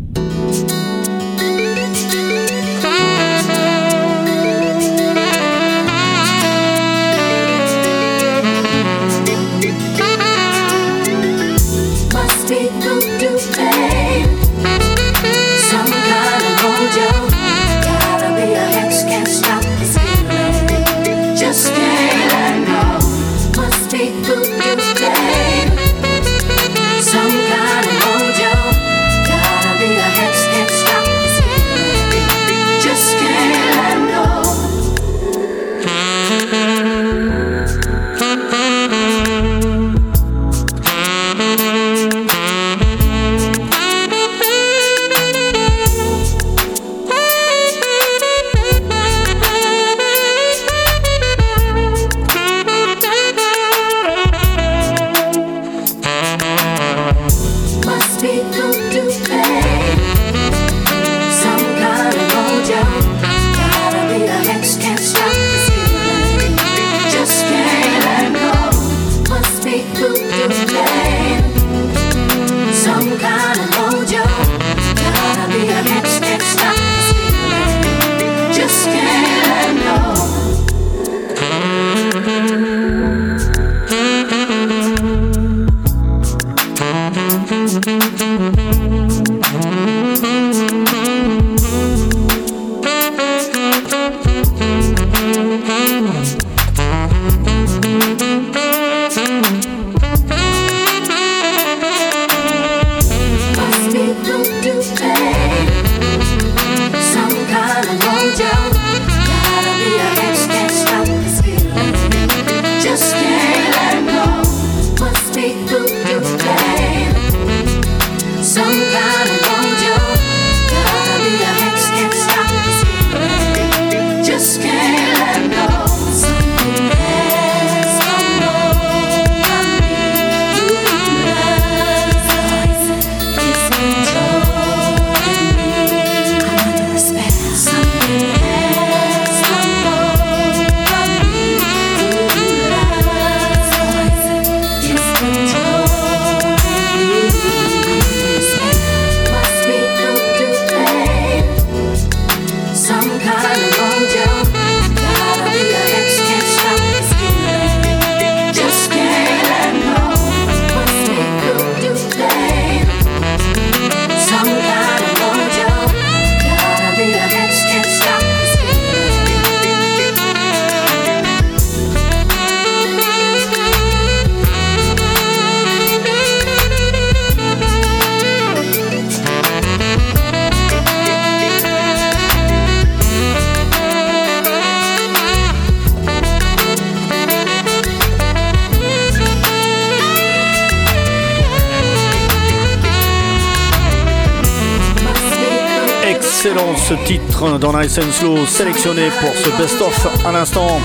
ce 196.92 197.06
titre 197.06 197.58
dans 197.58 197.80
Nice 197.80 197.98
and 198.00 198.12
Slow 198.12 198.46
sélectionné 198.46 199.10
pour 199.22 199.34
ce 199.34 199.50
best-of 199.62 200.26
à 200.26 200.32
l'instant. 200.34 200.80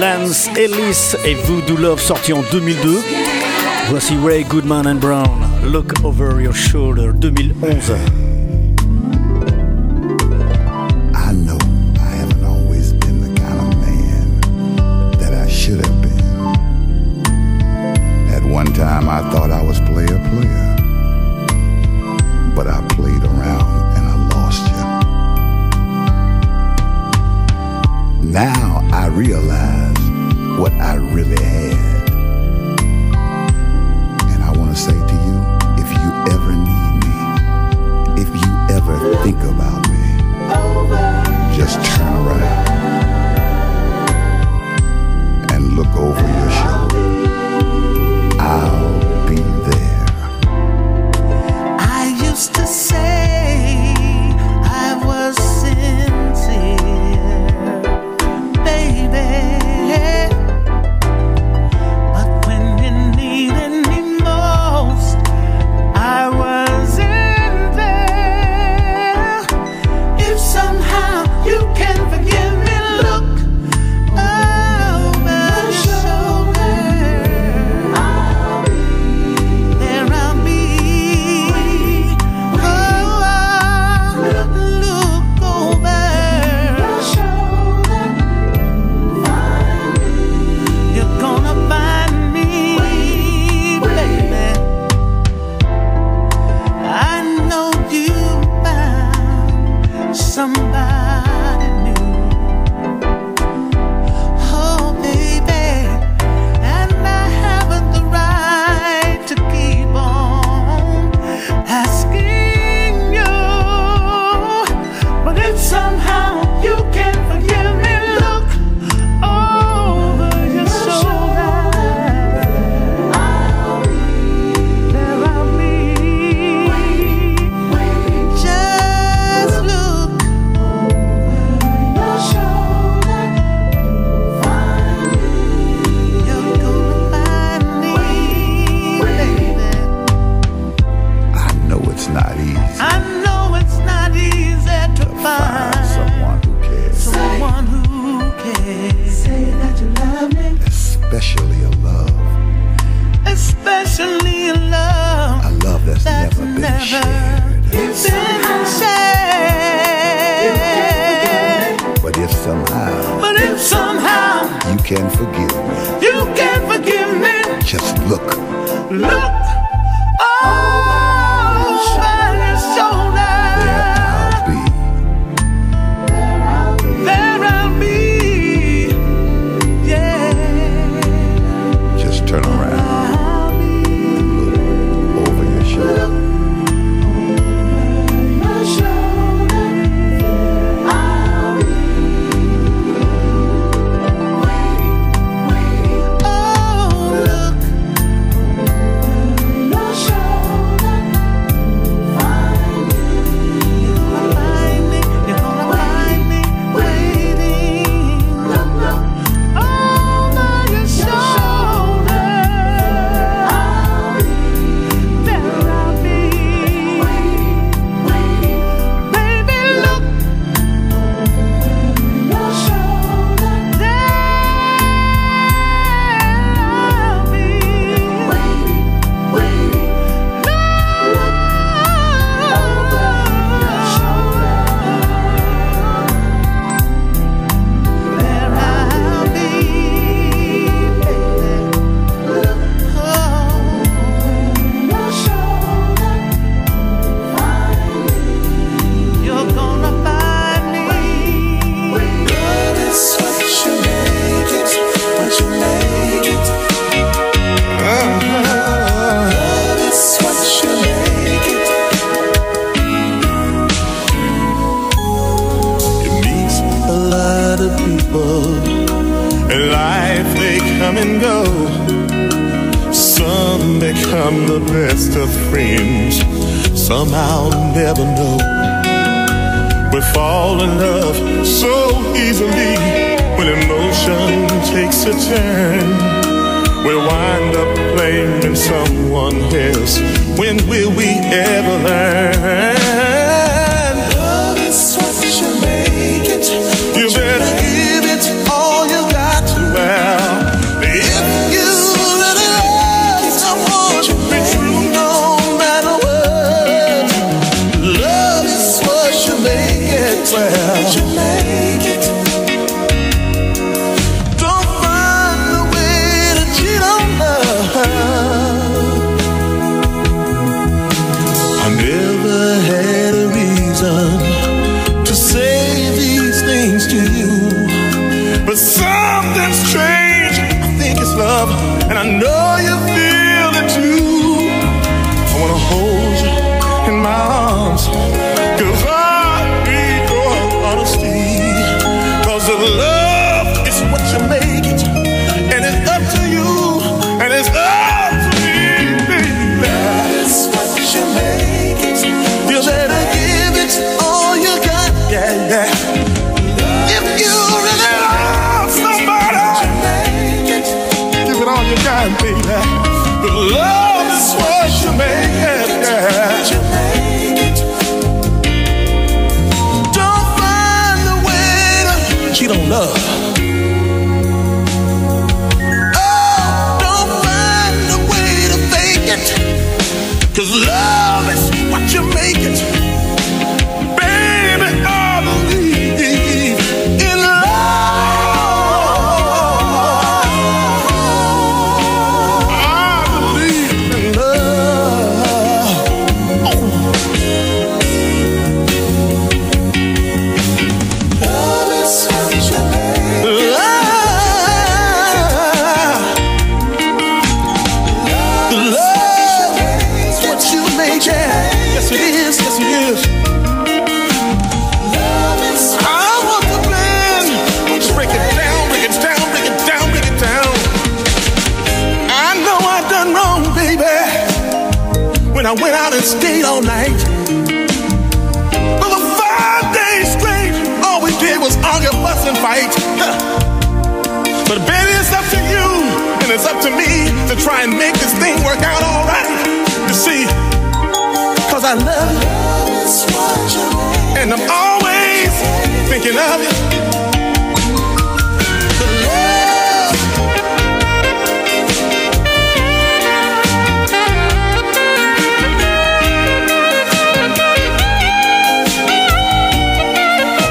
Lance 0.00 0.48
Ellis 0.56 1.16
et 1.24 1.34
Voodoo 1.34 1.76
Love 1.76 2.00
sorti 2.00 2.32
en 2.32 2.42
2002. 2.52 3.00
Voici 3.90 4.14
Ray 4.24 4.44
Goodman 4.44 4.86
and 4.86 4.96
Brown, 4.96 5.28
Look 5.64 5.92
Over 6.04 6.40
Your 6.40 6.54
Shoulder 6.54 7.12
2011. 7.12 8.23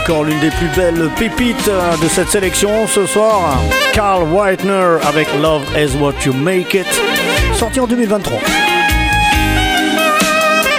encore 0.03 0.23
l'une 0.25 0.39
des 0.39 0.49
plus 0.49 0.67
belles 0.75 1.09
pépites 1.17 1.69
hein, 1.69 1.95
de 2.01 2.09
cette 2.09 2.29
sélection 2.29 2.87
ce 2.87 3.05
soir. 3.05 3.57
Carl 3.93 4.23
Whitner 4.23 4.97
avec 5.07 5.27
Love 5.41 5.63
is 5.77 5.95
What 5.95 6.15
You 6.25 6.33
Make 6.33 6.73
It, 6.73 6.87
sorti 7.53 7.79
en 7.79 7.87
2023. 7.87 8.37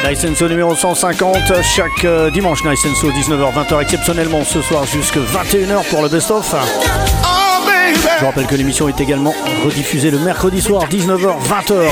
Nicenso 0.07 0.47
numéro 0.47 0.75
150, 0.75 1.39
chaque 1.63 2.05
euh, 2.05 2.31
dimanche 2.31 2.63
Nicenso 2.65 3.11
19h-20h 3.13 3.81
exceptionnellement 3.81 4.45
ce 4.45 4.61
soir 4.61 4.85
jusqu'à 4.85 5.21
21h 5.21 5.89
pour 5.89 6.03
le 6.03 6.11
best-of. 6.11 6.55
Je 8.21 8.25
rappelle 8.25 8.47
que 8.47 8.57
l'émission 8.57 8.89
est 8.89 9.01
également 9.01 9.35
rediffusée 9.65 10.11
le 10.11 10.19
mercredi 10.19 10.61
soir 10.61 10.87
19h-20h. 10.91 11.91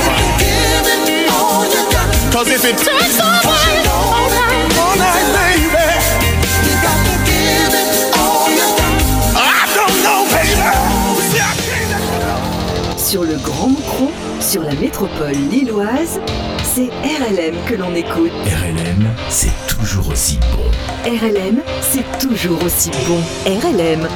Sur 13.13 13.25
le 13.25 13.35
Grand 13.35 13.67
Moucron, 13.67 14.09
sur 14.39 14.63
la 14.63 14.73
métropole 14.73 15.35
lilloise, 15.51 16.19
c'est 16.63 16.87
RLM 16.87 17.53
que 17.67 17.75
l'on 17.75 17.93
écoute. 17.93 18.31
RLM, 18.43 19.07
c'est 19.29 19.53
toujours 19.67 20.09
aussi 20.09 20.39
bon. 20.51 20.63
RLM, 21.05 21.61
c'est 21.79 22.17
toujours 22.17 22.63
aussi 22.63 22.89
bon. 23.07 23.19
RLM. 23.45 24.07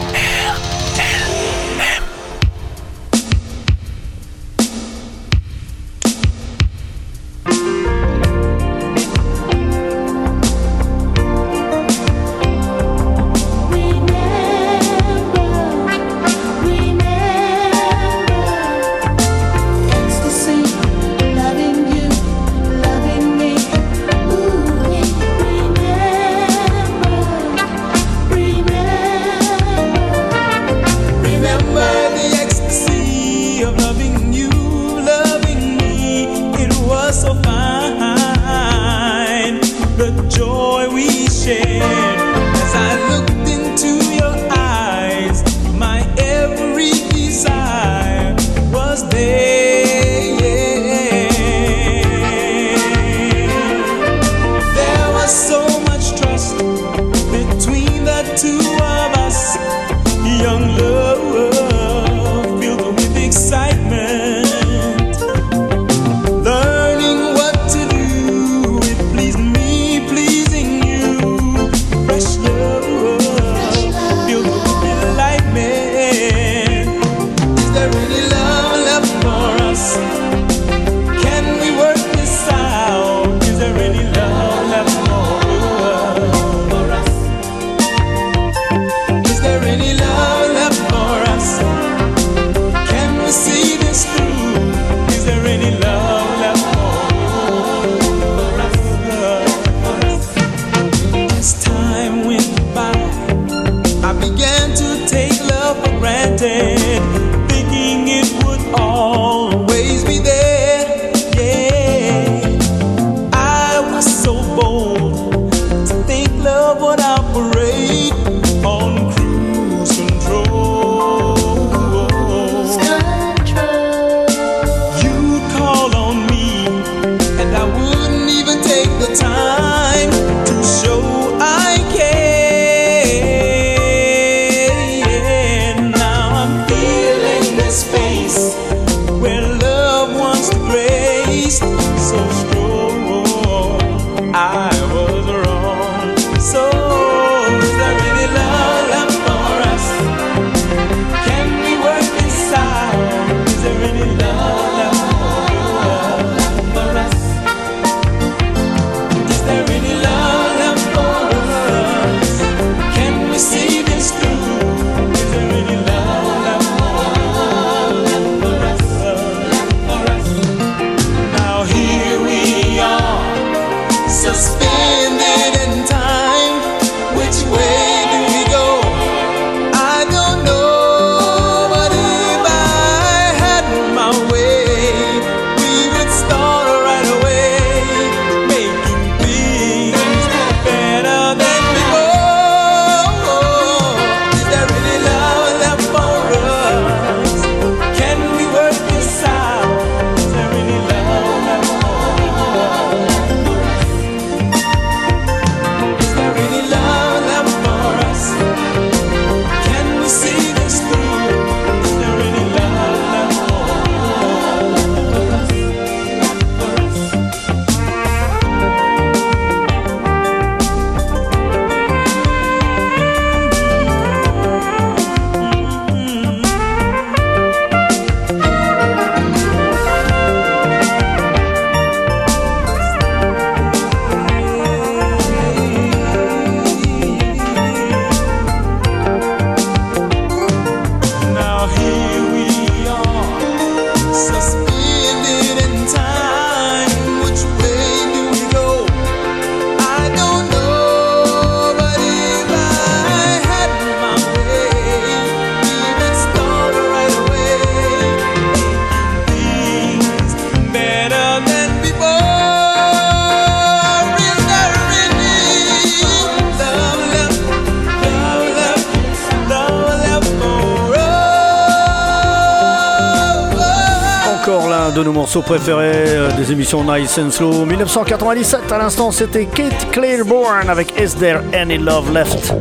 Préférés 275.48 275.94
euh, 276.08 276.32
des 276.34 276.52
émissions 276.52 276.84
Nice 276.84 277.18
and 277.18 277.32
Slow. 277.32 277.66
1997, 277.66 278.70
à 278.70 278.78
l'instant, 278.80 279.12
c'était 279.12 279.46
Kate 279.46 279.90
Claiborne 279.92 280.70
avec 280.70 280.90
Is 281.00 281.16
There 281.18 281.40
Any 281.54 281.78
Love 281.78 282.14
Left? 282.14 282.54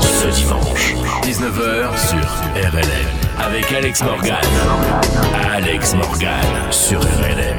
Ce 0.00 0.28
dimanche, 0.28 0.94
19h 1.22 1.98
sur 1.98 2.72
RLM, 2.72 3.46
avec 3.46 3.70
Alex 3.72 4.02
Morgan. 4.02 4.36
Alex 5.54 5.94
Morgan 5.94 6.32
sur 6.70 7.00
RLM. 7.00 7.49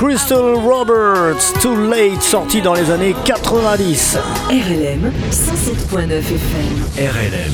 Crystal 0.00 0.56
Roberts, 0.56 1.52
Too 1.60 1.76
Late, 1.76 2.22
sorti 2.22 2.62
dans 2.62 2.72
les 2.72 2.90
années 2.90 3.14
90. 3.26 4.16
RLM 4.48 5.12
107.9 5.30 6.20
FM. 6.20 6.86
RLM 6.96 7.52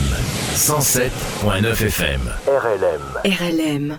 107.9 0.54 1.86
FM. 1.86 2.20
RLM. 2.46 3.02
RLM. 3.24 3.98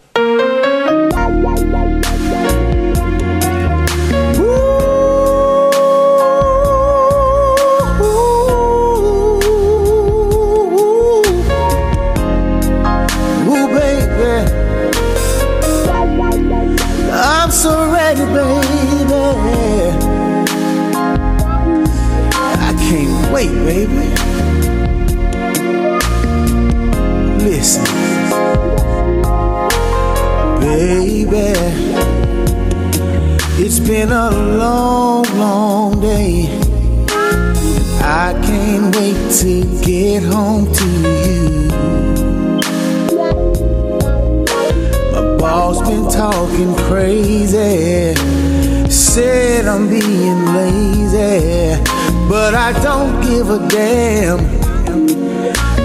Give 53.48 53.61
a 53.61 53.68
damn. 53.68 54.40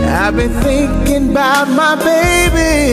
I've 0.08 0.36
been 0.36 0.52
thinking 0.62 1.30
about 1.30 1.68
my 1.68 1.94
baby. 1.96 2.92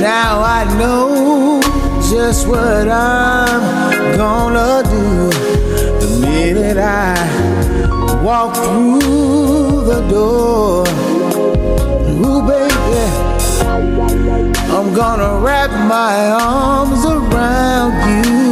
Now 0.00 0.40
I 0.42 0.64
know 0.78 1.60
just 2.10 2.46
what 2.48 2.88
I'm 2.88 4.16
gonna 4.16 4.82
do 4.88 5.30
the 6.00 6.18
minute 6.20 6.78
I 6.78 7.14
walk 8.22 8.54
through 8.54 9.84
the 9.84 10.00
door. 10.08 10.86
Ooh, 12.24 12.40
baby, 12.48 13.02
I'm 14.74 14.94
gonna 14.94 15.38
wrap 15.40 15.70
my 15.88 16.30
arms 16.30 17.04
around 17.04 17.92
you, 18.08 18.45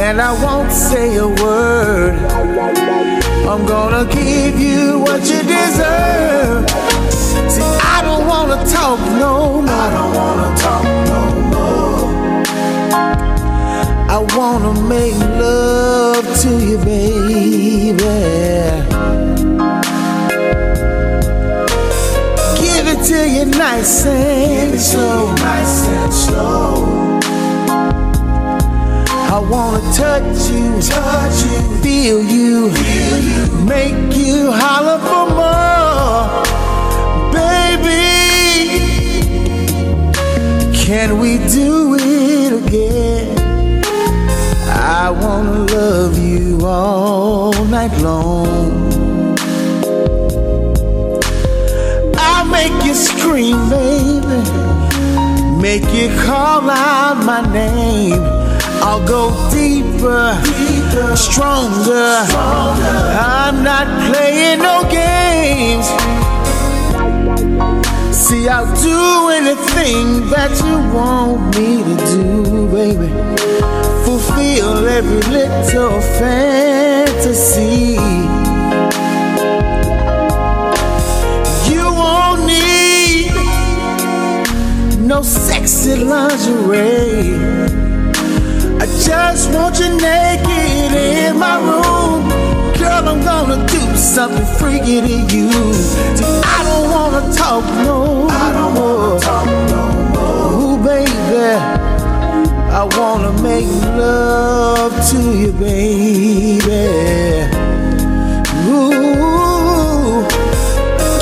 and 0.00 0.20
I 0.20 0.32
won't 0.42 0.72
say 0.72 1.16
a 1.16 1.28
word. 1.28 2.14
I'm 3.50 3.66
gonna 3.66 4.04
give 4.10 4.58
you 4.58 4.98
what 5.00 5.20
you 5.30 5.40
deserve. 5.42 6.68
See, 7.52 7.70
I 7.94 8.00
don't 8.02 8.26
wanna 8.26 8.58
talk 8.64 8.98
no 9.24 9.60
more. 9.60 9.68
I 9.68 9.88
don't 9.96 10.14
wanna 10.20 10.50
talk 10.64 10.84
no 11.12 11.22
more. 11.52 12.08
I 14.16 14.18
wanna 14.36 14.74
make 14.88 15.18
love 15.44 16.24
to 16.42 16.50
you, 16.66 16.78
baby. 16.78 17.94
Give 22.62 22.86
it 22.92 23.00
to 23.10 23.28
you 23.28 23.44
nice 23.44 24.06
and 24.06 24.80
slow. 24.80 25.34
Nice 25.34 25.86
and 25.88 26.12
slow. 26.12 26.99
I 29.32 29.38
wanna 29.38 29.78
touch 29.94 30.50
you, 30.50 30.82
touch 30.82 31.44
you, 31.44 31.60
feel 31.82 32.20
you, 32.20 32.68
feel 32.72 33.18
you, 33.30 33.46
make 33.64 34.16
you 34.16 34.50
holler 34.50 34.98
for 35.06 35.26
more, 35.38 36.42
baby. 37.32 38.02
Can 40.76 41.20
we 41.20 41.38
do 41.48 41.94
it 41.94 42.66
again? 42.66 43.38
I 44.68 45.10
wanna 45.10 45.58
love 45.76 46.18
you 46.18 46.66
all 46.66 47.52
night 47.66 47.96
long. 48.00 48.90
I'll 52.16 52.46
make 52.46 52.84
you 52.84 52.94
scream, 52.94 53.56
baby. 53.70 54.42
Make 55.62 55.88
you 55.94 56.08
call 56.24 56.68
out 56.68 57.24
my 57.24 57.42
name. 57.52 58.39
I'll 58.82 59.06
go 59.06 59.30
deeper, 59.50 60.40
deeper 60.42 61.14
stronger. 61.14 62.24
stronger. 62.24 63.18
I'm 63.20 63.62
not 63.62 63.86
playing 64.10 64.60
no 64.60 64.82
games. 64.90 65.86
See, 68.16 68.48
I'll 68.48 68.72
do 68.82 69.28
anything 69.30 70.30
that 70.30 70.50
you 70.64 70.78
want 70.96 71.54
me 71.56 71.82
to 71.84 71.96
do, 72.06 72.68
baby. 72.70 73.08
Fulfill 74.04 74.88
every 74.88 75.20
little 75.30 76.00
fantasy. 76.18 77.98
You 81.70 81.92
won't 81.92 82.46
need 82.46 83.32
no 85.06 85.22
sexy 85.22 85.96
lingerie. 85.96 87.99
Just 88.98 89.50
want 89.54 89.78
you 89.78 89.88
naked 89.96 90.92
in 90.92 91.38
my 91.38 91.56
room. 91.58 92.28
Girl, 92.78 93.08
I'm 93.08 93.22
gonna 93.22 93.66
do 93.66 93.96
something 93.96 94.46
freaky 94.58 95.00
to 95.00 95.16
you. 95.34 95.50
I 96.44 96.62
don't 96.64 96.90
wanna 96.90 97.32
talk 97.34 97.64
no 97.84 98.26
I 98.28 98.52
don't 98.52 98.74
more. 98.74 99.20
Talk 99.20 99.46
no 99.70 99.82
more. 100.14 100.52
Ooh, 100.60 100.78
baby, 100.82 101.54
I 102.72 102.84
wanna 102.96 103.32
make 103.42 103.66
love 103.96 104.92
to 105.10 105.18
you, 105.38 105.52
baby. 105.52 106.86
Ooh, 108.68 110.24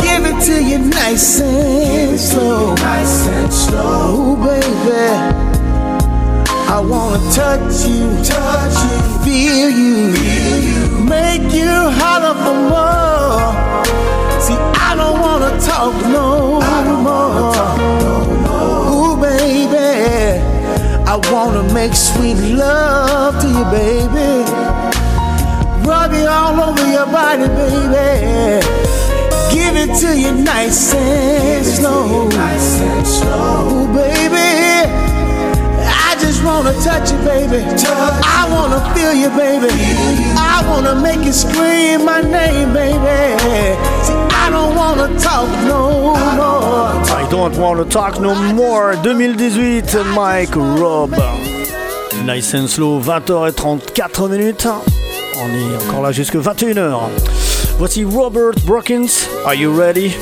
give 0.03 0.25
it 0.31 0.39
to 0.47 0.63
you 0.63 0.79
nice 0.79 1.41
and 1.41 2.19
slow. 2.19 2.75
Nice 2.75 3.27
and 3.27 3.53
slow, 3.53 4.15
Ooh, 4.15 4.37
baby. 4.37 5.48
I 6.71 6.81
wanna 6.81 7.19
touch 7.33 7.87
you, 7.89 8.05
touch 8.23 8.77
you, 8.85 8.99
feel 9.25 9.71
you, 9.71 10.13
feel 10.13 10.59
you, 10.69 11.05
make 11.05 11.51
you 11.51 11.73
holler 11.99 12.35
for 12.45 12.57
more. 12.71 13.55
See, 14.45 14.59
I 14.77 14.95
don't 14.95 15.19
wanna 15.19 15.59
talk 15.61 15.95
no 16.13 16.61
more. 16.61 17.53
Talk 17.55 17.79
no 17.79 18.25
more. 18.45 18.93
Ooh, 18.95 19.17
baby, 19.17 20.41
I 21.09 21.17
wanna 21.33 21.65
make 21.73 21.95
sweet 21.95 22.39
love 22.55 23.41
to 23.41 23.49
you, 23.49 23.65
baby. 23.73 24.29
Rub 25.89 26.13
it 26.13 26.29
all 26.29 26.61
over 26.61 26.87
your 26.93 27.07
body, 27.07 27.49
baby. 27.59 28.61
Give 29.55 29.75
it 29.75 29.91
to 30.01 30.21
you 30.21 30.33
nice 30.45 30.95
and 30.95 31.65
slow. 31.65 32.29
Nice 32.29 32.81
and 32.83 33.07
slow. 33.07 33.69
Ooh, 33.73 33.95
baby. 33.95 34.48
I 44.31 44.51
don't 44.51 44.75
wanna 44.77 45.09
talk 45.19 45.49
no 45.67 46.15
more. 46.37 47.05
Talk 47.89 48.21
no 48.21 48.35
more. 48.55 48.95
2018, 49.03 50.05
Mike 50.15 50.55
Rob. 50.57 51.15
Nice 52.25 52.55
and 52.55 52.69
slow, 52.69 53.01
20h34 53.01 54.29
minutes. 54.29 54.67
On 55.41 55.49
est 55.49 55.77
encore 55.89 56.03
là 56.03 56.13
jusque 56.13 56.37
21h. 56.37 57.09
Voici 57.79 58.05
Robert 58.05 58.53
Brookins. 58.67 59.29
Are 59.47 59.55
you 59.55 59.73
ready? 59.73 60.15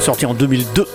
Sorti 0.00 0.26
en 0.26 0.34
2002. 0.34 0.86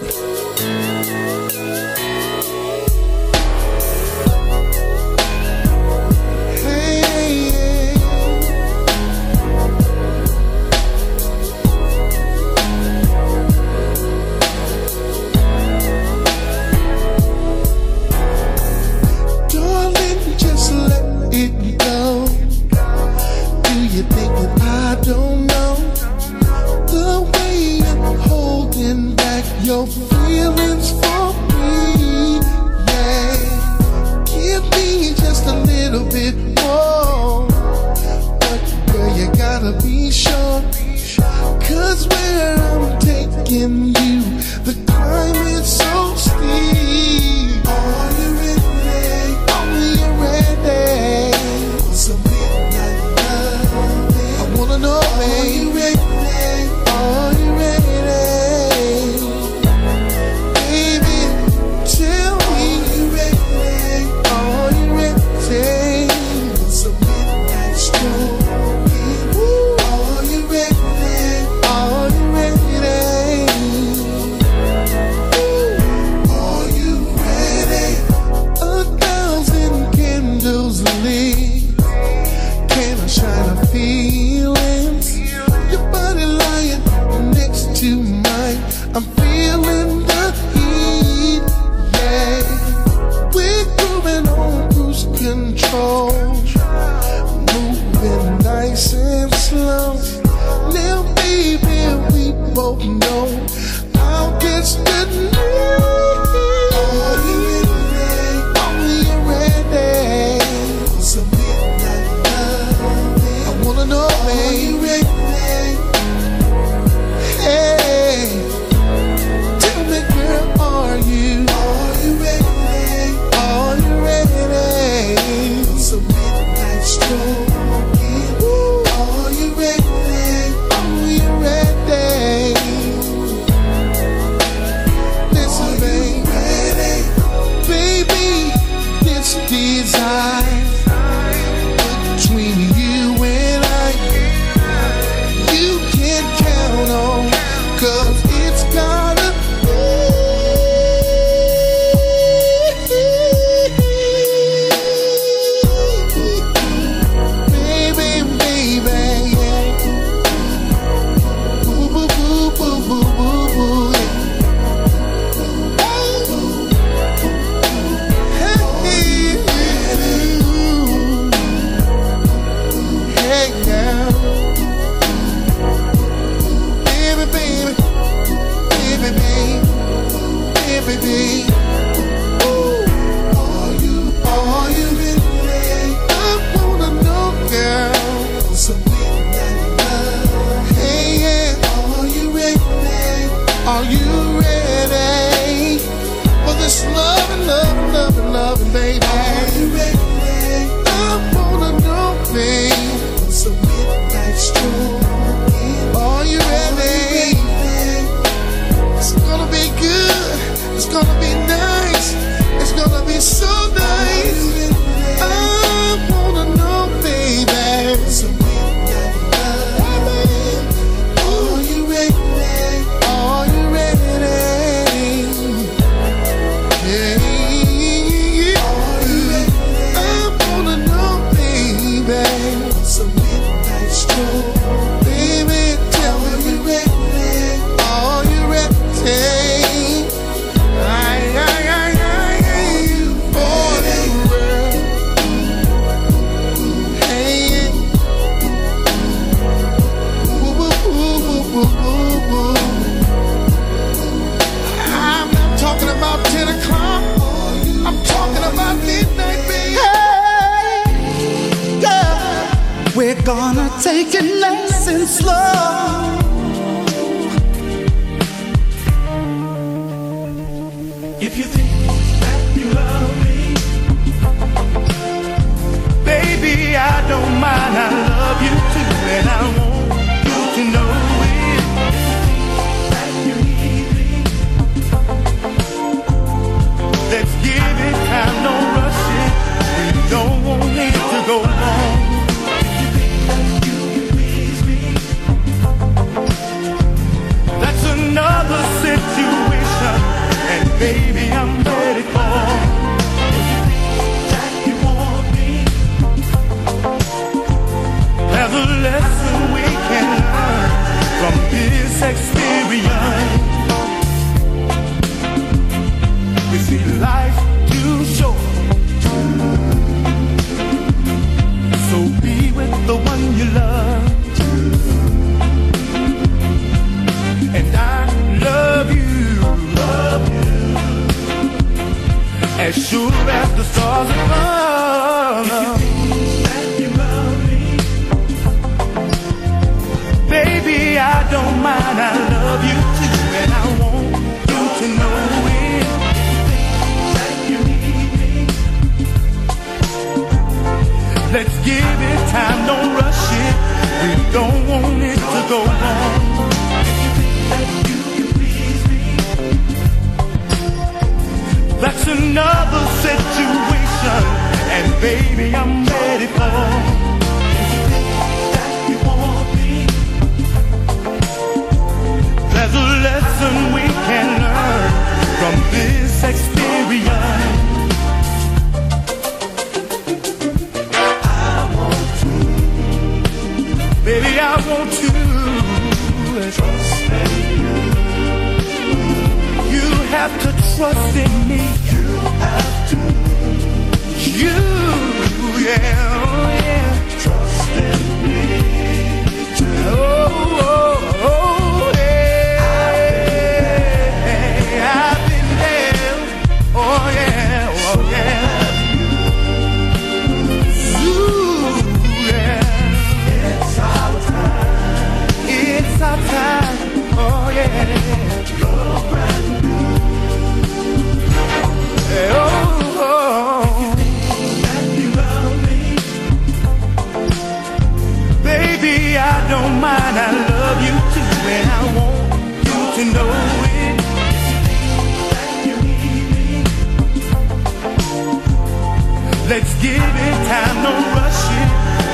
Thanksgiving 439.79 440.39
time, 440.45 440.83
no 440.83 440.91
rushing. 441.15 441.69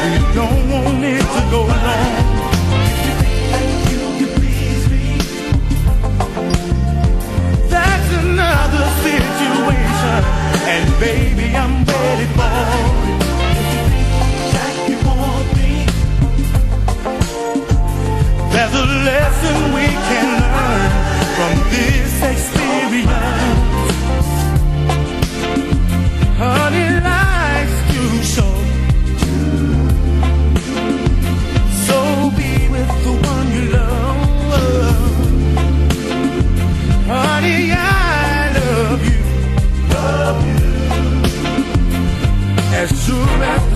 We 0.06 0.12
don't 0.36 0.70
want 0.70 1.04
it 1.04 1.22
to 1.22 1.42
go 1.50 1.62
long. 1.66 2.14
That's 7.68 8.10
another 8.24 8.86
situation, 9.02 10.24
and 10.70 10.86
baby, 11.00 11.56
I'm 11.56 11.84
ready 11.86 12.28
for 12.38 12.54
it. 12.78 12.94
Like 14.54 14.80
you 14.88 14.98
want 15.08 15.48
me. 15.58 15.72
There's 18.52 18.76
a 18.76 18.86
lesson 19.10 19.74
we 19.74 19.95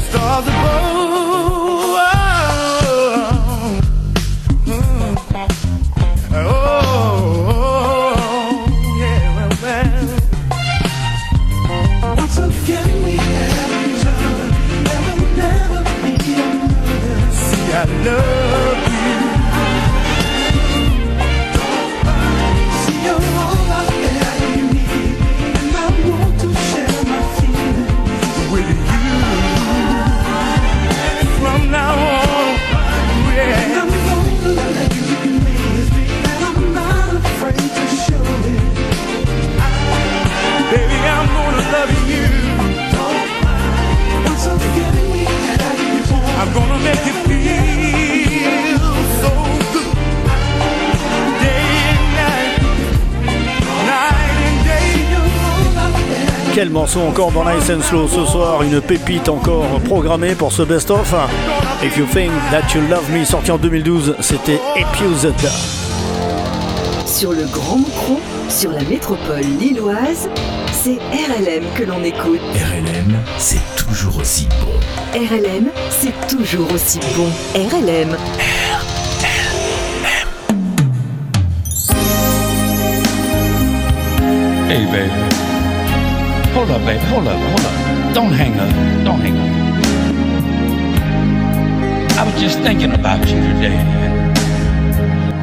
stars 0.10 0.48
above. 0.48 0.99
Quel 56.60 56.72
morceau 56.72 57.00
encore 57.00 57.32
dans 57.32 57.46
Nice 57.46 57.70
and 57.70 57.82
Slow 57.82 58.06
ce 58.10 58.26
soir, 58.26 58.62
une 58.64 58.82
pépite 58.82 59.30
encore 59.30 59.80
programmée 59.86 60.36
pour 60.36 60.52
ce 60.52 60.62
best-of. 60.62 61.16
If 61.82 61.96
You 61.96 62.06
Think 62.06 62.34
That 62.52 62.76
You 62.76 62.82
Love 62.90 63.10
Me, 63.12 63.24
sorti 63.24 63.50
en 63.50 63.58
2012, 63.58 64.18
c'était 64.20 64.60
Episode. 64.76 65.36
Sur 67.06 67.32
le 67.32 67.46
Grand 67.46 67.78
Moucron, 67.78 68.20
sur 68.50 68.72
la 68.72 68.84
métropole 68.84 69.40
lilloise, 69.58 70.28
c'est 70.74 70.98
RLM 71.14 71.64
que 71.76 71.84
l'on 71.84 72.04
écoute. 72.04 72.42
RLM, 72.54 73.18
c'est 73.38 73.64
toujours 73.78 74.18
aussi 74.18 74.50
bon. 74.60 75.18
RLM, 75.18 75.70
c'est 75.92 76.28
toujours 76.28 76.74
aussi 76.74 77.00
bon. 77.16 77.30
RLM. 77.56 78.18
Hold 86.70 86.82
up, 86.82 86.88
baby. 86.88 87.04
Hold 87.06 87.28
up, 87.28 87.40
hold 87.50 87.66
up. 87.66 88.14
Don't 88.14 88.32
hang 88.32 88.54
up. 88.60 88.70
Don't 89.04 89.20
hang 89.20 89.36
up. 89.36 89.50
I 92.20 92.24
was 92.32 92.40
just 92.40 92.60
thinking 92.60 92.92
about 92.94 93.22
you 93.22 93.42
today. 93.42 93.76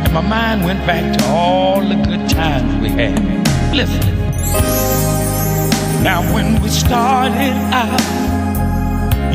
And 0.05 0.13
my 0.13 0.21
mind 0.21 0.65
went 0.65 0.87
back 0.87 1.19
to 1.19 1.25
all 1.27 1.81
the 1.81 1.97
good 1.97 2.31
times 2.31 2.81
we 2.81 2.91
had. 2.91 3.19
Listen. 3.75 4.01
Now, 6.05 6.23
when 6.33 6.63
we 6.63 6.69
started 6.69 7.55
out, 7.75 8.01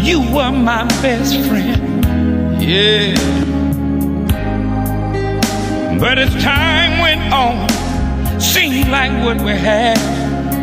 you 0.01 0.21
were 0.33 0.49
my 0.49 0.85
best 1.01 1.35
friend. 1.45 2.61
Yeah. 2.61 3.15
But 5.99 6.17
as 6.19 6.33
time 6.41 7.01
went 7.01 7.33
on, 7.33 7.67
seemed 8.39 8.87
like 8.87 9.11
what 9.25 9.41
we 9.41 9.51
had, 9.51 10.20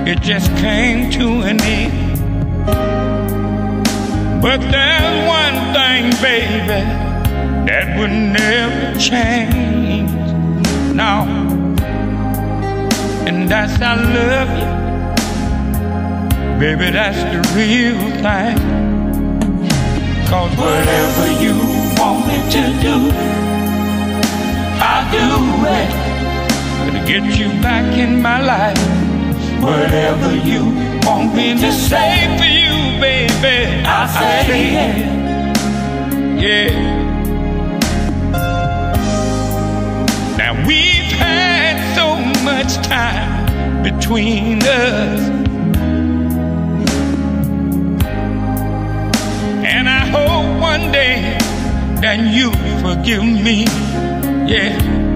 it 0.08 0.22
just 0.22 0.50
came 0.56 1.10
to 1.10 1.42
an 1.42 1.60
end. 1.60 2.18
But 4.40 4.58
there's 4.72 5.28
one 5.28 5.58
thing, 5.74 6.04
baby, 6.22 6.82
that 7.68 7.98
would 7.98 8.10
never 8.10 8.98
change. 8.98 10.10
No. 10.94 11.26
And 13.26 13.50
that's 13.50 13.78
I 13.82 13.96
love 14.18 14.50
you. 14.60 14.78
Baby, 16.58 16.90
that's 16.90 17.22
the 17.32 17.40
real 17.54 18.00
thing. 18.24 18.58
Cause 20.30 20.56
whatever 20.56 21.26
you 21.44 21.54
want 22.00 22.26
me 22.26 22.38
to 22.56 22.62
do, 22.80 22.96
I'll 24.80 25.06
do 25.12 25.28
it. 25.78 25.92
To 26.92 26.98
get 27.06 27.38
you 27.38 27.48
back 27.60 27.98
in 27.98 28.22
my 28.22 28.40
life. 28.40 28.97
Whatever 29.60 30.36
you 30.36 30.62
want 31.04 31.34
me 31.34 31.54
to 31.58 31.72
say 31.72 32.36
for 32.38 32.44
you, 32.44 33.00
baby, 33.00 33.82
I'll 33.84 34.06
say 34.08 34.74
it. 34.86 35.18
Yeah. 36.40 36.70
Now 40.36 40.66
we've 40.66 41.12
had 41.18 41.76
so 41.96 42.16
much 42.44 42.76
time 42.86 43.82
between 43.82 44.62
us. 44.62 45.20
And 49.66 49.88
I 49.88 50.06
hope 50.06 50.60
one 50.60 50.92
day 50.92 51.36
that 52.00 52.20
you 52.32 52.52
forgive 52.80 53.24
me. 53.24 53.64
Yeah. 54.46 55.07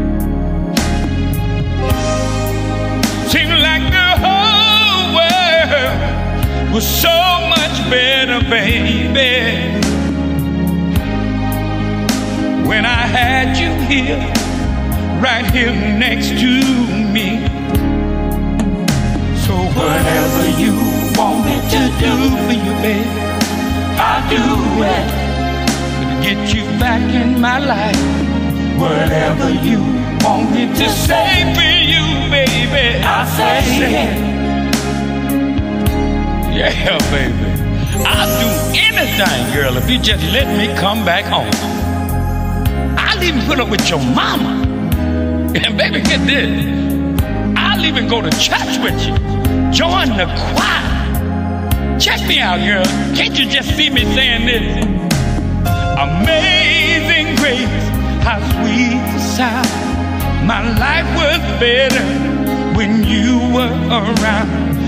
Was 6.73 6.86
so 6.86 7.11
much 7.51 7.77
better, 7.90 8.40
baby. 8.49 9.77
When 12.66 12.86
I 12.86 13.03
had 13.19 13.59
you 13.59 13.73
here, 13.93 14.16
right 15.20 15.44
here 15.53 15.74
next 15.99 16.28
to 16.28 16.53
me. 17.12 17.44
So 19.44 19.55
whatever 19.77 20.44
you 20.62 20.73
want 21.19 21.44
me 21.44 21.57
to 21.74 21.82
do 22.01 22.15
for 22.47 22.57
you, 22.65 22.74
baby, 22.81 23.05
I'll 24.01 24.24
do 24.31 24.44
it. 24.97 25.09
To 26.01 26.15
get 26.24 26.55
you 26.55 26.65
back 26.81 27.03
in 27.12 27.39
my 27.39 27.59
life. 27.59 28.01
Whatever 28.81 29.51
you 29.51 29.81
want 30.24 30.51
me 30.53 30.69
to 30.69 30.89
say 30.89 31.53
for 31.55 31.73
you, 31.93 32.31
baby, 32.31 33.05
I'll 33.05 33.27
say 33.27 34.28
it. 34.28 34.32
Yeah, 36.71 36.97
baby. 37.11 38.05
I'll 38.07 38.31
do 38.39 38.79
anything, 38.79 39.53
girl, 39.53 39.77
if 39.77 39.91
you 39.91 39.99
just 39.99 40.23
let 40.33 40.47
me 40.57 40.73
come 40.79 41.05
back 41.05 41.25
home. 41.25 41.51
I'll 42.97 43.21
even 43.21 43.43
put 43.47 43.59
up 43.59 43.69
with 43.69 43.91
your 43.91 43.99
mama. 43.99 44.63
And 45.57 45.77
baby, 45.77 46.01
get 46.03 46.25
this. 46.25 46.49
I'll 47.59 47.85
even 47.85 48.07
go 48.07 48.23
to 48.23 48.31
church 48.31 48.79
with 48.79 48.95
you. 49.05 49.15
Join 49.73 50.11
the 50.17 50.27
choir. 50.39 51.99
Check 51.99 52.27
me 52.29 52.39
out, 52.39 52.59
girl. 52.59 52.85
Can't 53.17 53.37
you 53.37 53.51
just 53.51 53.77
see 53.77 53.91
me 53.91 54.05
saying 54.15 54.47
this? 54.47 54.85
Amazing 55.99 57.35
grace, 57.43 57.87
how 58.23 58.39
sweet 58.39 59.03
the 59.13 59.19
sound. 59.19 60.47
My 60.47 60.63
life 60.79 61.09
was 61.17 61.41
better 61.59 62.05
when 62.77 63.03
you 63.03 63.53
were 63.53 63.75
around. 63.91 64.82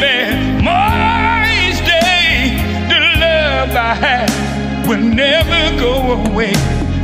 Baby, 0.00 0.62
more 0.62 1.44
each 1.62 1.80
day. 1.86 2.58
The 2.90 2.98
love 3.24 3.70
I 3.76 3.94
have 4.04 4.88
will 4.88 4.98
never 5.00 5.62
go 5.78 5.94
away. 6.26 6.52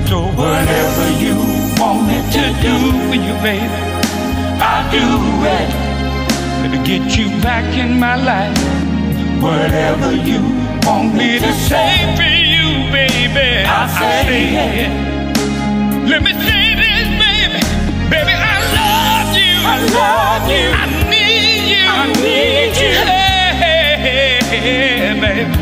So 0.08 0.22
whatever 0.40 1.06
you 1.24 1.36
want 1.80 2.08
me 2.08 2.18
to 2.36 2.44
do 2.66 2.74
for 3.08 3.14
you, 3.26 3.34
baby, 3.46 3.80
I'll 4.60 4.90
do 4.90 5.06
it. 5.58 5.70
To 6.70 6.76
get 6.84 7.16
you 7.18 7.28
back 7.42 7.64
in 7.76 7.98
my 7.98 8.14
life. 8.16 8.56
whatever 9.42 10.12
you 10.12 10.40
want 10.86 11.14
me 11.14 11.38
to 11.38 11.52
say 11.68 12.14
for 12.16 12.22
you, 12.22 12.92
baby. 12.92 13.64
I'll 13.66 13.88
say 13.88 14.84
it. 14.84 14.90
Let 16.08 16.22
me 16.22 16.32
say 16.32 16.74
this, 16.84 17.08
baby. 17.24 17.60
Baby, 18.10 18.34
I 18.34 18.56
love 18.78 19.36
you. 19.36 19.54
I 19.74 19.76
love 19.98 20.50
you. 20.50 20.68
I 20.70 20.99
you. 21.72 21.84
I 21.86 22.06
need 22.22 22.74
you. 22.82 22.92
Hey, 23.62 23.94
hey, 24.04 24.38
hey, 24.50 25.20
baby. 25.20 25.54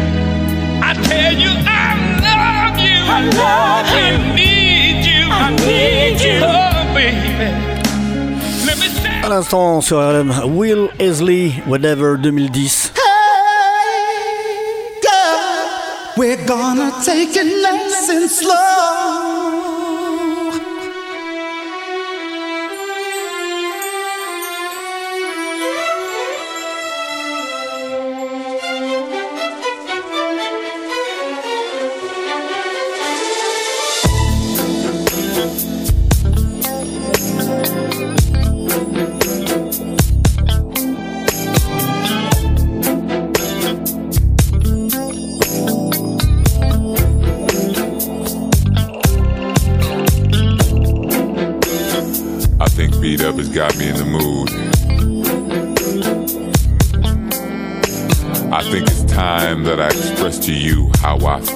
I 0.83 0.95
tell 1.09 1.35
you, 1.45 1.53
I 1.67 1.95
love 2.27 2.79
you. 2.87 2.99
I 3.17 3.21
love 3.43 3.89
you. 3.97 4.09
I 4.09 4.35
need 4.35 5.05
you. 5.11 5.23
I 5.31 5.49
need 5.69 6.19
you. 6.27 6.41
Baby. 6.97 7.49
Let 8.67 8.77
me 8.81 8.89
say. 8.89 9.23
À 9.23 9.29
l'instant 9.29 9.81
sur 9.81 10.01
Will 10.47 10.89
Easley, 10.99 11.63
Whatever 11.67 12.17
2010. 12.17 12.93
We're 16.19 16.45
gonna 16.47 16.91
take 17.05 17.37
slow. 18.29 18.78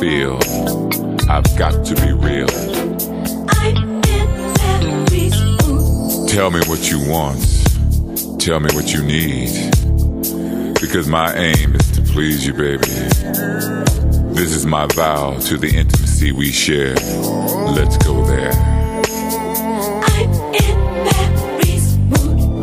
Feel. 0.03 0.37
I've 1.31 1.47
got 1.57 1.87
to 1.87 1.95
be 1.95 2.13
real. 2.13 2.49
Tell 6.27 6.51
me 6.51 6.61
what 6.67 6.91
you 6.91 6.99
want. 7.09 7.41
Tell 8.41 8.59
me 8.59 8.75
what 8.75 8.93
you 8.93 9.01
need. 9.05 9.71
Because 10.81 11.07
my 11.07 11.33
aim 11.37 11.77
is 11.77 11.89
to 11.93 12.03
please 12.03 12.45
you, 12.45 12.53
baby. 12.53 12.89
This 14.35 14.53
is 14.57 14.67
my 14.67 14.87
vow 14.87 15.39
to 15.39 15.57
the 15.57 15.73
intimacy 15.73 16.33
we 16.33 16.51
share. 16.51 16.97
Let's 17.77 17.97
go 17.99 18.25
there. 18.25 18.51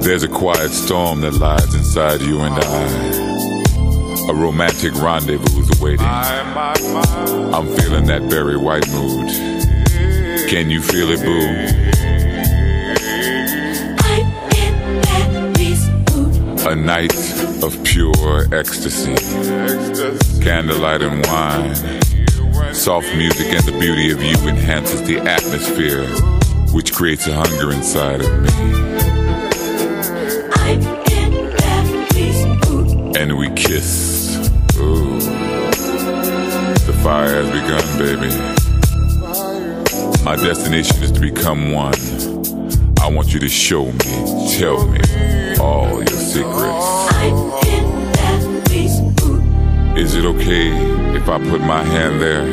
There's 0.02 0.24
a 0.24 0.28
quiet 0.28 0.72
storm 0.72 1.22
that 1.22 1.36
lies 1.36 1.74
inside 1.74 2.20
you 2.20 2.42
and 2.42 2.56
I. 2.56 4.30
A 4.30 4.34
romantic 4.34 4.94
rendezvous 4.96 5.62
is 5.62 5.80
awaiting. 5.80 6.39
I'm 6.62 7.74
feeling 7.78 8.06
that 8.08 8.30
Barry 8.30 8.58
White 8.58 8.86
mood. 8.90 9.30
Can 10.50 10.70
you 10.70 10.82
feel 10.82 11.08
it, 11.10 11.22
boo? 11.22 11.48
A 16.70 16.76
night 16.76 17.14
of 17.64 17.82
pure 17.86 18.54
ecstasy. 18.54 19.16
Candlelight 20.44 21.02
and 21.02 21.26
wine. 21.28 22.74
Soft 22.74 23.08
music 23.16 23.54
and 23.54 23.64
the 23.64 23.78
beauty 23.80 24.12
of 24.12 24.22
you 24.22 24.36
enhances 24.50 25.02
the 25.04 25.20
atmosphere, 25.20 26.06
which 26.74 26.92
creates 26.94 27.26
a 27.28 27.34
hunger 27.34 27.72
inside 27.72 28.20
of 28.20 28.42
me. 28.42 28.50
I'm 30.56 30.82
in 31.08 31.56
Barry's 31.56 32.46
mood, 32.68 33.16
and 33.16 33.38
we 33.38 33.50
kiss. 33.52 34.19
Fire 37.04 37.44
has 37.44 37.50
begun, 37.50 37.84
baby. 37.98 38.30
My 40.26 40.36
destination 40.36 41.02
is 41.02 41.12
to 41.14 41.20
become 41.20 41.72
one. 41.72 41.94
I 43.02 43.08
want 43.10 43.34
you 43.34 43.40
to 43.40 43.48
show 43.48 43.86
me, 43.86 44.50
tell 44.58 44.86
me 44.86 45.00
all 45.58 46.00
your 46.00 46.08
secrets. 46.08 47.00
Is 49.98 50.16
it 50.16 50.26
okay 50.26 50.70
if 51.16 51.28
I 51.30 51.40
put 51.50 51.62
my 51.62 51.84
hand 51.84 52.22
there? 52.22 52.46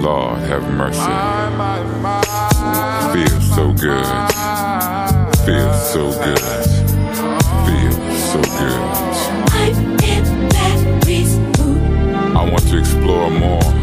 Lord 0.00 0.38
have 0.38 0.62
mercy. 0.72 1.00
Feels 3.12 3.54
so 3.54 3.72
good. 3.72 4.06
Feels 5.44 5.92
so 5.92 6.10
good. 6.24 6.40
Feels 7.66 8.22
so 8.32 8.40
good. 8.58 9.09
To 12.70 12.78
explore 12.78 13.28
more. 13.30 13.74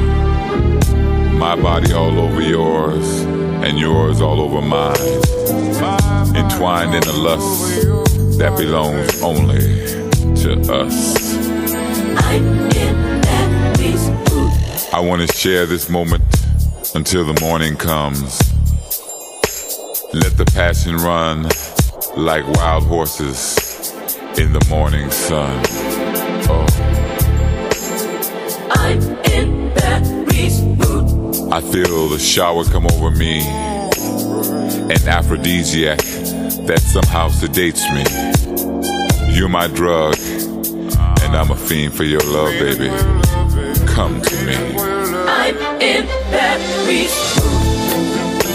My 1.34 1.56
body 1.62 1.92
all 1.92 2.18
over 2.20 2.42
yours, 2.42 3.20
and 3.66 3.78
yours 3.78 4.22
all 4.22 4.40
over 4.40 4.62
mine. 4.62 4.96
Entwined 6.34 6.96
in 6.96 7.04
a 7.04 7.12
lust 7.12 7.82
that 8.38 8.56
belongs 8.58 9.22
only 9.22 9.60
to 10.38 10.74
us. 10.74 11.18
I 14.94 15.02
want 15.02 15.28
to 15.28 15.36
share 15.36 15.66
this 15.66 15.90
moment 15.90 16.24
until 16.96 17.26
the 17.26 17.38
morning 17.42 17.76
comes. 17.76 18.40
Let 20.14 20.38
the 20.38 20.50
passion 20.56 20.96
run 20.96 21.44
like 22.16 22.48
wild 22.56 22.86
horses 22.86 23.92
in 24.40 24.54
the 24.54 24.66
morning 24.70 25.12
sun. 25.12 25.87
I 31.58 31.62
feel 31.62 32.08
the 32.08 32.20
shower 32.20 32.64
come 32.66 32.86
over 32.86 33.10
me, 33.10 33.42
an 33.42 35.08
aphrodisiac 35.08 35.98
that 36.68 36.80
somehow 36.82 37.30
sedates 37.30 37.82
me. 37.96 38.04
You're 39.34 39.50
my 39.50 39.66
drug, 39.66 40.20
and 41.24 41.36
I'm 41.36 41.50
a 41.50 41.56
fiend 41.56 41.96
for 41.96 42.04
your 42.04 42.22
love, 42.22 42.52
baby. 42.60 42.90
Come 43.88 44.22
to 44.22 44.46
me. 44.46 44.54
I'm 45.26 45.58
in 45.82 46.06
mood. 46.86 47.10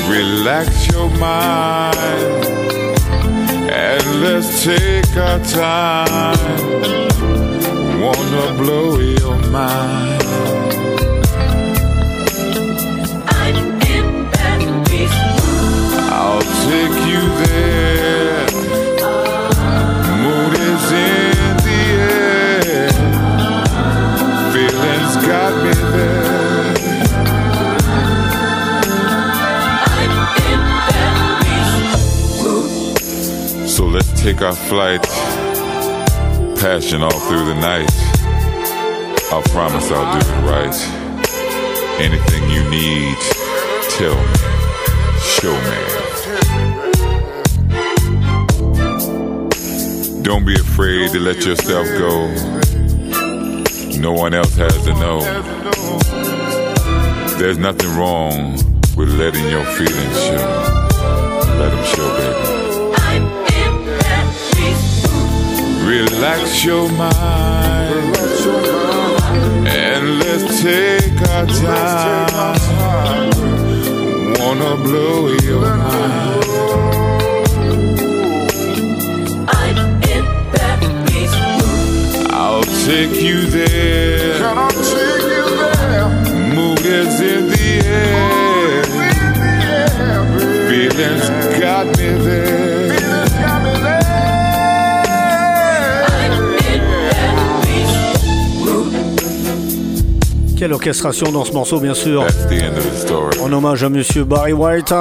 Relax 0.09 0.87
your 0.93 1.11
mind, 1.19 1.99
and 3.69 4.23
let's 4.23 4.63
take 4.63 5.17
our 5.17 5.41
time. 5.47 6.39
Wanna 8.01 8.55
blow 8.63 9.01
your 9.01 9.39
mind. 9.51 10.12
Take 34.23 34.41
our 34.41 34.55
flight. 34.55 35.03
Passion 36.61 37.03
all 37.03 37.11
through 37.11 37.45
the 37.45 37.55
night. 37.55 37.91
I'll 39.33 39.43
promise 39.43 39.91
I'll 39.91 40.13
do 40.13 40.19
it 40.25 40.33
right. 40.49 40.77
Anything 41.99 42.49
you 42.49 42.63
need, 42.71 43.17
tell 43.99 44.15
me. 44.15 44.37
Show 45.19 45.57
me. 45.71 45.79
Don't 50.23 50.45
be 50.45 50.55
afraid 50.55 51.11
to 51.11 51.19
let 51.19 51.45
yourself 51.45 51.89
go. 51.99 52.29
No 54.01 54.13
one 54.13 54.35
else 54.35 54.55
has 54.55 54.85
to 54.85 54.93
know. 54.95 55.21
There's 57.39 57.59
nothing 57.59 57.91
wrong 57.97 58.53
with 58.97 59.09
letting 59.19 59.49
your 59.49 59.65
feelings 59.65 60.23
show. 60.23 60.47
Let 61.59 61.71
them 61.71 61.85
show, 61.87 62.09
baby. 62.19 62.52
Relax 65.93 66.65
your 66.65 66.91
mind 66.93 68.17
and 69.69 70.19
let's 70.21 70.63
take 70.63 71.21
our 71.29 71.47
time. 71.47 73.31
Wanna 74.41 74.77
blow 74.83 75.29
your 75.45 75.61
mind. 75.61 76.45
I'm 79.51 79.77
in 80.15 80.25
that 80.55 80.81
mood. 80.81 81.31
I'll 82.31 82.63
take 82.63 83.11
take 83.13 83.21
you 83.21 83.39
there. 83.51 84.39
Can 84.39 84.57
I 84.57 84.71
take 84.71 85.27
you 85.35 85.45
there? 85.61 86.09
Mood 86.55 86.87
is 86.87 87.21
in 87.21 87.43
the 87.51 87.69
air. 87.85 88.83
Feelings 90.71 91.29
got 91.61 91.87
me 91.99 92.09
there. 92.25 92.92
Quelle 100.63 100.75
orchestration 100.75 101.33
dans 101.33 101.45
ce 101.45 101.51
morceau, 101.51 101.81
bien 101.81 101.93
sûr. 101.93 102.25
En 103.43 103.53
hommage 103.53 103.83
à 103.83 103.89
monsieur 103.89 104.23
Barry 104.23 104.53
White. 104.53 104.95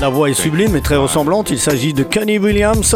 La 0.00 0.08
voix 0.08 0.30
est 0.30 0.34
sublime 0.34 0.76
et 0.76 0.80
très 0.80 0.94
ressemblante. 0.94 1.50
Il 1.50 1.58
s'agit 1.58 1.92
de 1.92 2.04
Kenny 2.04 2.38
Williams. 2.38 2.94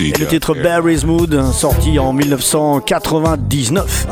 Et 0.00 0.12
le 0.18 0.26
titre 0.26 0.54
Barry's 0.54 1.02
Mood, 1.06 1.42
sorti 1.54 1.98
en 1.98 2.12
1999. 2.12 4.06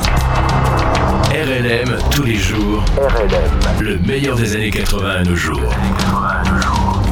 RLM 1.34 1.98
tous 2.10 2.22
les 2.22 2.36
jours. 2.36 2.82
RLM. 2.97 3.82
Le 3.82 3.98
meilleur 3.98 4.34
des 4.36 4.56
années 4.56 4.70
80 4.70 5.10
à 5.10 5.22
nos 5.22 5.36
jours. 5.36 5.60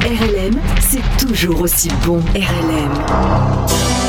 RLM, 0.01 0.59
c'est 0.79 1.03
toujours 1.23 1.61
aussi 1.61 1.89
bon. 2.07 2.23
RLM. 2.33 4.00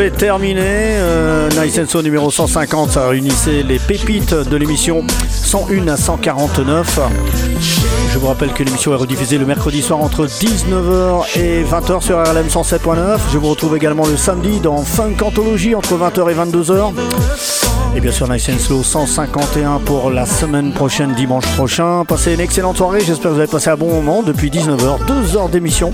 Est 0.00 0.10
terminé. 0.16 0.62
Euh, 0.64 1.48
nice 1.50 1.78
and 1.78 1.86
So 1.86 2.02
numéro 2.02 2.30
150, 2.30 2.92
ça 2.92 3.08
réunissait 3.08 3.62
les 3.62 3.78
pépites 3.78 4.34
de 4.34 4.56
l'émission 4.56 5.04
101 5.30 5.88
à 5.88 5.96
149. 5.96 7.00
Je 8.12 8.18
vous 8.18 8.26
rappelle 8.26 8.52
que 8.52 8.62
l'émission 8.62 8.92
est 8.92 8.96
rediffusée 8.96 9.38
le 9.38 9.44
mercredi 9.44 9.82
soir 9.82 10.00
entre 10.00 10.26
19h 10.26 11.38
et 11.38 11.64
20h 11.64 12.00
sur 12.00 12.18
RLM 12.18 12.46
107.9. 12.46 13.18
Je 13.32 13.38
vous 13.38 13.48
retrouve 13.48 13.76
également 13.76 14.06
le 14.06 14.16
samedi 14.16 14.60
dans 14.60 14.78
Funk 14.78 15.16
Anthology 15.22 15.74
entre 15.74 15.94
20h 15.94 16.30
et 16.30 16.34
22h. 16.34 16.92
Et 17.94 18.00
bien 18.00 18.12
sûr, 18.12 18.30
Nice 18.30 18.48
and 18.48 18.58
Slow 18.58 18.82
151 18.82 19.80
pour 19.80 20.10
la 20.10 20.24
semaine 20.24 20.72
prochaine, 20.72 21.12
dimanche 21.14 21.46
prochain. 21.54 22.04
Passez 22.06 22.32
une 22.32 22.40
excellente 22.40 22.78
soirée. 22.78 23.00
J'espère 23.00 23.30
que 23.30 23.34
vous 23.34 23.40
avez 23.40 23.50
passé 23.50 23.68
un 23.68 23.76
bon 23.76 23.92
moment 23.92 24.22
depuis 24.22 24.48
19h. 24.48 25.04
Deux 25.06 25.36
heures 25.36 25.50
d'émission. 25.50 25.92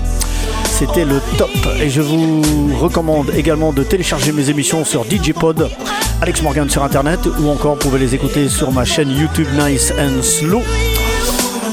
C'était 0.79 1.03
le 1.03 1.19
top. 1.37 1.49
Et 1.81 1.89
je 1.89 1.99
vous 1.99 2.41
recommande 2.79 3.33
également 3.35 3.73
de 3.73 3.83
télécharger 3.83 4.31
mes 4.31 4.49
émissions 4.49 4.85
sur 4.85 5.03
DJ 5.03 5.33
Pod, 5.33 5.69
Alex 6.21 6.41
Morgan 6.41 6.69
sur 6.69 6.85
internet, 6.85 7.19
ou 7.41 7.49
encore 7.49 7.73
vous 7.73 7.81
pouvez 7.81 7.99
les 7.99 8.15
écouter 8.15 8.47
sur 8.47 8.71
ma 8.71 8.85
chaîne 8.85 9.09
YouTube 9.11 9.49
Nice 9.59 9.91
and 9.99 10.21
Slow. 10.21 10.61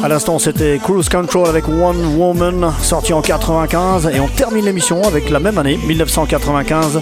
À 0.03 0.09
l'instant, 0.09 0.41
c'était 0.41 0.81
Cruise 0.83 1.09
Control 1.09 1.47
avec 1.47 1.69
One 1.69 2.17
Woman, 2.17 2.73
sorti 2.83 3.13
en 3.13 3.23
95. 3.23 4.11
Et 4.13 4.19
on 4.19 4.27
termine 4.27 4.65
l'émission 4.65 5.01
avec 5.05 5.31
la 5.31 5.39
même 5.39 5.59
année, 5.59 5.79
1995, 5.87 7.01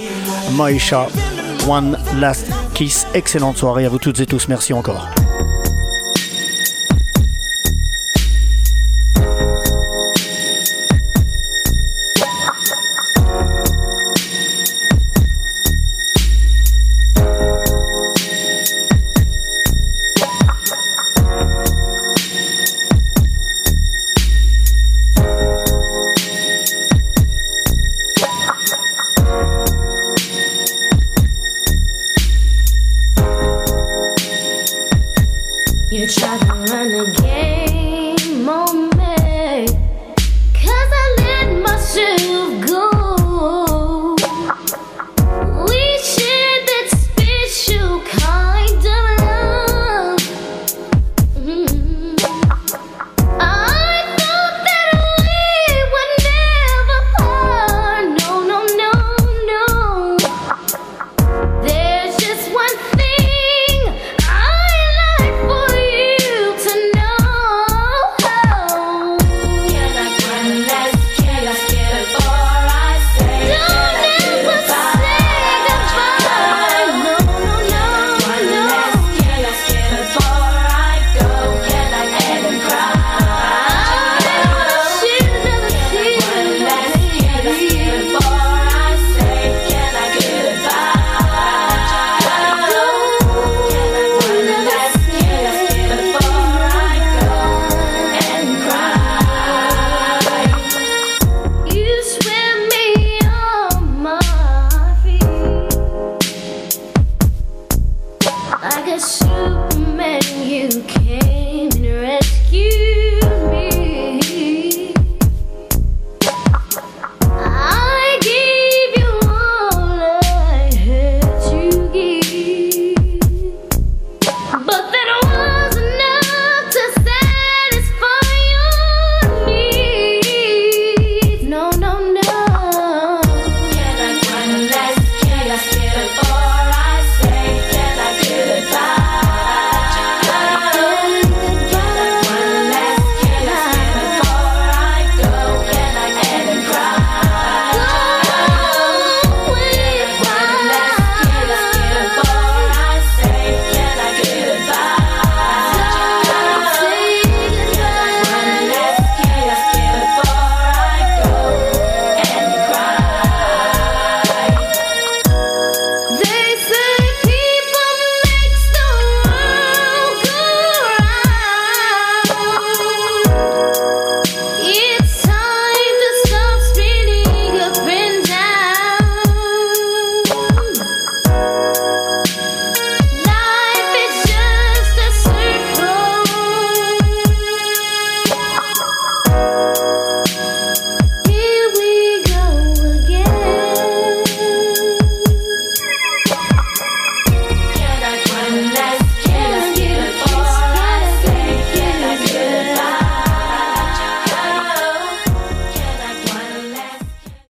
Maisha, 0.58 1.06
One 1.66 1.96
Last 2.18 2.48
Kiss. 2.74 3.06
Excellente 3.14 3.56
soirée 3.56 3.86
à 3.86 3.88
vous 3.88 3.98
toutes 3.98 4.20
et 4.20 4.26
tous. 4.26 4.46
Merci 4.48 4.74
encore. 4.74 5.08